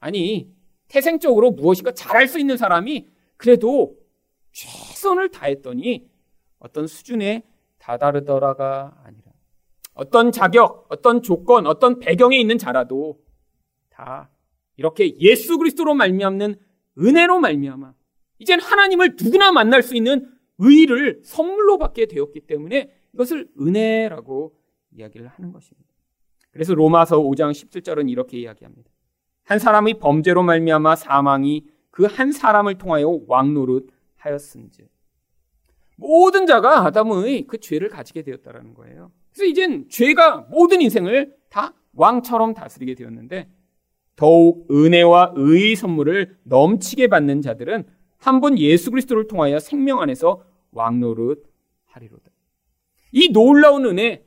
아니 0.00 0.52
태생적으로 0.88 1.50
무엇인가 1.50 1.92
잘할 1.92 2.28
수 2.28 2.38
있는 2.38 2.56
사람이 2.56 3.06
그래도 3.36 3.96
최선을 4.52 5.30
다했더니 5.30 6.08
어떤 6.58 6.86
수준에 6.86 7.44
다다르더라가 7.78 9.00
아니라 9.04 9.28
어떤 9.94 10.30
자격, 10.30 10.86
어떤 10.90 11.22
조건, 11.22 11.66
어떤 11.66 11.98
배경에 11.98 12.38
있는 12.38 12.58
자라도 12.58 13.20
다 13.90 14.30
이렇게 14.76 15.16
예수 15.18 15.58
그리스도로 15.58 15.94
말미암는 15.94 16.56
은혜로 16.98 17.40
말미암아 17.40 17.94
이젠 18.38 18.60
하나님을 18.60 19.16
누구나 19.20 19.52
만날 19.52 19.82
수 19.82 19.96
있는 19.96 20.32
의를 20.58 21.20
선물로 21.24 21.78
받게 21.78 22.06
되었기 22.06 22.40
때문에 22.40 22.90
이것을 23.14 23.48
은혜라고 23.60 24.57
이야기를 24.98 25.28
하는 25.28 25.52
것입니다. 25.52 25.88
그래서 26.50 26.74
로마서 26.74 27.20
5장 27.20 27.52
17절은 27.52 28.10
이렇게 28.10 28.38
이야기합니다. 28.38 28.90
한 29.44 29.58
사람의 29.58 29.98
범죄로 29.98 30.42
말미암아 30.42 30.96
사망이 30.96 31.64
그 31.90 32.06
한 32.06 32.30
사람을 32.30 32.78
통하여 32.78 33.20
왕노릇 33.26 33.88
하였은즉 34.16 34.88
모든 35.96 36.46
자가 36.46 36.86
아담의 36.86 37.46
그 37.48 37.58
죄를 37.58 37.88
가지게 37.88 38.22
되었다라는 38.22 38.74
거예요. 38.74 39.10
그래서 39.32 39.44
이젠 39.50 39.88
죄가 39.88 40.46
모든 40.50 40.80
인생을 40.80 41.34
다 41.48 41.74
왕처럼 41.94 42.54
다스리게 42.54 42.94
되었는데 42.94 43.50
더욱 44.14 44.68
은혜와 44.70 45.32
의의 45.34 45.74
선물을 45.74 46.38
넘치게 46.44 47.08
받는 47.08 47.42
자들은 47.42 47.86
한번 48.16 48.58
예수 48.58 48.90
그리스도를 48.90 49.26
통하여 49.26 49.58
생명 49.58 50.00
안에서 50.00 50.44
왕노릇 50.70 51.44
하리로다. 51.86 52.30
이 53.10 53.32
놀라운 53.32 53.86
은혜, 53.86 54.24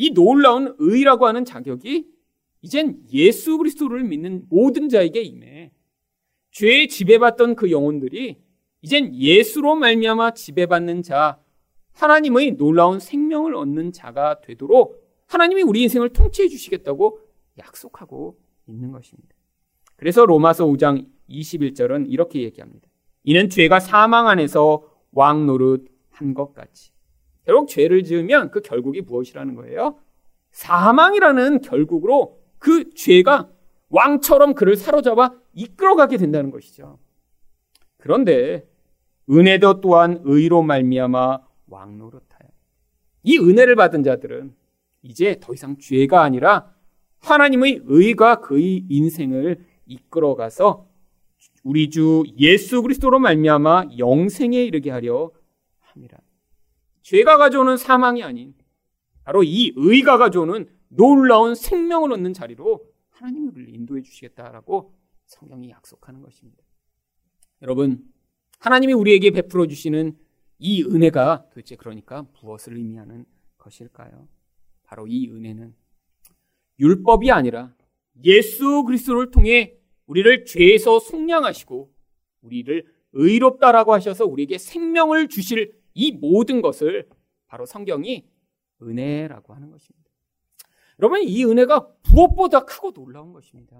이 0.00 0.10
놀라운 0.14 0.74
의라고 0.78 1.26
하는 1.26 1.44
자격이 1.44 2.06
이젠 2.62 3.02
예수 3.12 3.58
그리스도를 3.58 4.02
믿는 4.04 4.46
모든 4.48 4.88
자에게 4.88 5.20
임해 5.20 5.72
죄에 6.52 6.86
지배받던 6.86 7.54
그 7.54 7.70
영혼들이 7.70 8.38
이젠 8.80 9.14
예수로 9.14 9.74
말미암아 9.74 10.32
지배받는 10.32 11.02
자, 11.02 11.38
하나님의 11.92 12.52
놀라운 12.52 12.98
생명을 12.98 13.54
얻는 13.54 13.92
자가 13.92 14.40
되도록 14.40 15.06
하나님이 15.26 15.62
우리 15.62 15.82
인생을 15.82 16.08
통치해 16.14 16.48
주시겠다고 16.48 17.20
약속하고 17.58 18.38
있는 18.66 18.92
것입니다. 18.92 19.34
그래서 19.96 20.24
로마서 20.24 20.66
5장 20.66 21.06
21절은 21.28 22.06
이렇게 22.08 22.40
얘기합니다. 22.42 22.88
이는 23.24 23.50
죄가 23.50 23.80
사망 23.80 24.28
안에서 24.28 24.82
왕 25.12 25.44
노릇 25.44 25.86
한 26.08 26.32
것 26.32 26.54
같이. 26.54 26.90
결국 27.44 27.68
죄를 27.68 28.04
지으면 28.04 28.50
그 28.50 28.60
결국이 28.60 29.00
무엇이라는 29.00 29.54
거예요? 29.54 29.98
사망이라는 30.52 31.60
결국으로 31.60 32.38
그 32.58 32.92
죄가 32.94 33.50
왕처럼 33.88 34.54
그를 34.54 34.76
사로잡아 34.76 35.30
이끌어가게 35.52 36.16
된다는 36.16 36.50
것이죠. 36.50 36.98
그런데 37.98 38.68
은혜도 39.28 39.80
또한 39.80 40.20
의로 40.24 40.62
말미암아 40.62 41.40
왕노릇하여. 41.68 42.48
이 43.22 43.38
은혜를 43.38 43.76
받은 43.76 44.02
자들은 44.02 44.54
이제 45.02 45.36
더 45.40 45.52
이상 45.54 45.76
죄가 45.78 46.22
아니라 46.22 46.74
하나님의 47.20 47.82
의가 47.84 48.40
그의 48.40 48.84
인생을 48.88 49.64
이끌어가서 49.86 50.88
우리 51.62 51.90
주 51.90 52.24
예수 52.38 52.82
그리스도로 52.82 53.18
말미암아 53.18 53.90
영생에 53.98 54.62
이르게 54.62 54.90
하려 54.90 55.30
함이라. 55.80 56.18
죄가 57.02 57.38
가져오는 57.38 57.76
사망이 57.76 58.22
아닌 58.22 58.54
바로 59.24 59.42
이 59.42 59.72
의가 59.76 60.18
가져오는 60.18 60.68
놀라운 60.88 61.54
생명을 61.54 62.12
얻는 62.12 62.32
자리로 62.32 62.84
우리를 63.22 63.74
인도해 63.74 64.02
주시겠다라고 64.02 64.94
성경이 65.26 65.70
약속하는 65.70 66.22
것입니다. 66.22 66.62
여러분, 67.62 68.02
하나님이 68.58 68.94
우리에게 68.94 69.30
베풀어 69.30 69.66
주시는 69.66 70.16
이 70.58 70.82
은혜가 70.82 71.46
도대체 71.50 71.76
그러니까 71.76 72.26
무엇을 72.40 72.76
의미하는 72.76 73.24
것일까요? 73.58 74.28
바로 74.84 75.06
이 75.06 75.28
은혜는 75.30 75.74
율법이 76.78 77.30
아니라 77.30 77.74
예수 78.24 78.82
그리스도를 78.84 79.30
통해 79.30 79.76
우리를 80.06 80.44
죄에서 80.44 80.98
속량하시고 80.98 81.92
우리를 82.42 82.84
의롭다라고 83.12 83.92
하셔서 83.92 84.26
우리에게 84.26 84.58
생명을 84.58 85.28
주실 85.28 85.79
이 85.94 86.12
모든 86.12 86.62
것을 86.62 87.08
바로 87.46 87.66
성경이 87.66 88.28
은혜라고 88.82 89.54
하는 89.54 89.70
것입니다. 89.70 90.10
여러분 90.98 91.22
이 91.22 91.44
은혜가 91.44 91.88
무엇보다 92.10 92.64
크고 92.64 92.92
놀라운 92.92 93.32
것입니다. 93.32 93.76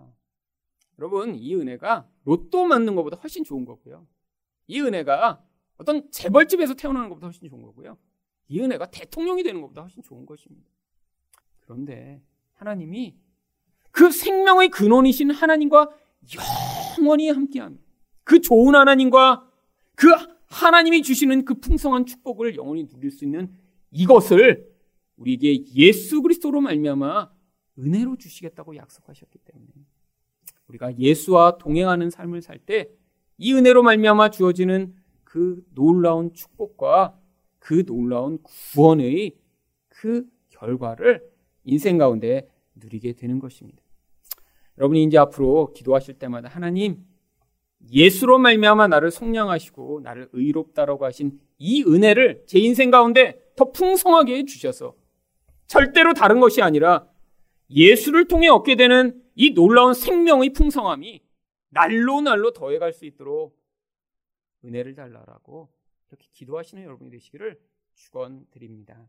여러분 0.98 1.34
이 1.34 1.54
은혜가 1.54 2.08
로또 2.24 2.64
맞는 2.64 2.94
것보다 2.94 3.16
훨씬 3.18 3.44
좋은 3.44 3.64
거고요. 3.64 4.06
이 4.66 4.80
은혜가 4.80 5.42
어떤 5.78 6.10
재벌집에서 6.10 6.74
태어나는 6.74 7.08
것보다 7.08 7.26
훨씬 7.26 7.48
좋은 7.48 7.62
거고요. 7.62 7.98
이 8.48 8.60
은혜가 8.60 8.90
대통령이 8.90 9.42
되는 9.42 9.60
것보다 9.60 9.82
훨씬 9.82 10.02
좋은 10.02 10.26
것입니다. 10.26 10.68
그런데 11.60 12.22
하나님이 12.54 13.16
그 13.90 14.10
생명의 14.10 14.68
근원이신 14.68 15.30
하나님과 15.30 15.90
영원히 16.98 17.30
함께하며 17.30 17.76
그 18.24 18.40
좋은 18.40 18.74
하나님과 18.74 19.48
그 19.94 20.08
하나님이 20.50 21.02
주시는 21.02 21.44
그 21.44 21.54
풍성한 21.54 22.06
축복을 22.06 22.56
영원히 22.56 22.86
누릴 22.88 23.10
수 23.10 23.24
있는 23.24 23.50
이것을 23.90 24.68
우리에게 25.16 25.64
예수 25.74 26.22
그리스도로 26.22 26.60
말미암아 26.60 27.30
은혜로 27.78 28.16
주시겠다고 28.16 28.76
약속하셨기 28.76 29.38
때문에 29.38 29.72
우리가 30.68 30.96
예수와 30.98 31.58
동행하는 31.58 32.10
삶을 32.10 32.42
살 32.42 32.58
때 32.58 33.00
이 33.42 33.54
은혜로 33.54 33.82
말미암아 33.82 34.28
주어지는 34.32 34.94
그 35.24 35.64
놀라운 35.74 36.34
축복과 36.34 37.18
그 37.58 37.86
놀라운 37.86 38.38
구원의 38.42 39.38
그 39.88 40.26
결과를 40.50 41.26
인생 41.64 41.96
가운데 41.96 42.50
누리게 42.74 43.14
되는 43.14 43.38
것입니다. 43.38 43.82
여러분이 44.76 45.04
이제 45.04 45.16
앞으로 45.16 45.72
기도하실 45.72 46.18
때마다 46.18 46.48
하나님 46.50 47.06
예수로 47.92 48.38
말미암아 48.38 48.88
나를 48.88 49.10
속량하시고 49.10 50.00
나를 50.02 50.28
의롭다라고 50.32 51.04
하신 51.04 51.40
이 51.58 51.82
은혜를 51.84 52.44
제 52.46 52.58
인생 52.58 52.90
가운데 52.90 53.40
더 53.56 53.72
풍성하게 53.72 54.38
해 54.38 54.44
주셔서 54.44 54.94
절대로 55.66 56.14
다른 56.14 56.40
것이 56.40 56.62
아니라 56.62 57.06
예수를 57.70 58.26
통해 58.26 58.48
얻게 58.48 58.76
되는 58.76 59.22
이 59.34 59.54
놀라운 59.54 59.94
생명의 59.94 60.52
풍성함이 60.52 61.22
날로 61.68 62.20
날로 62.20 62.52
더해갈 62.52 62.92
수 62.92 63.06
있도록 63.06 63.58
은혜를 64.64 64.94
달라라고 64.94 65.68
이렇게 66.08 66.26
기도하시는 66.32 66.82
여러분이 66.82 67.10
되시기를 67.10 67.58
축원드립니다. 67.94 69.08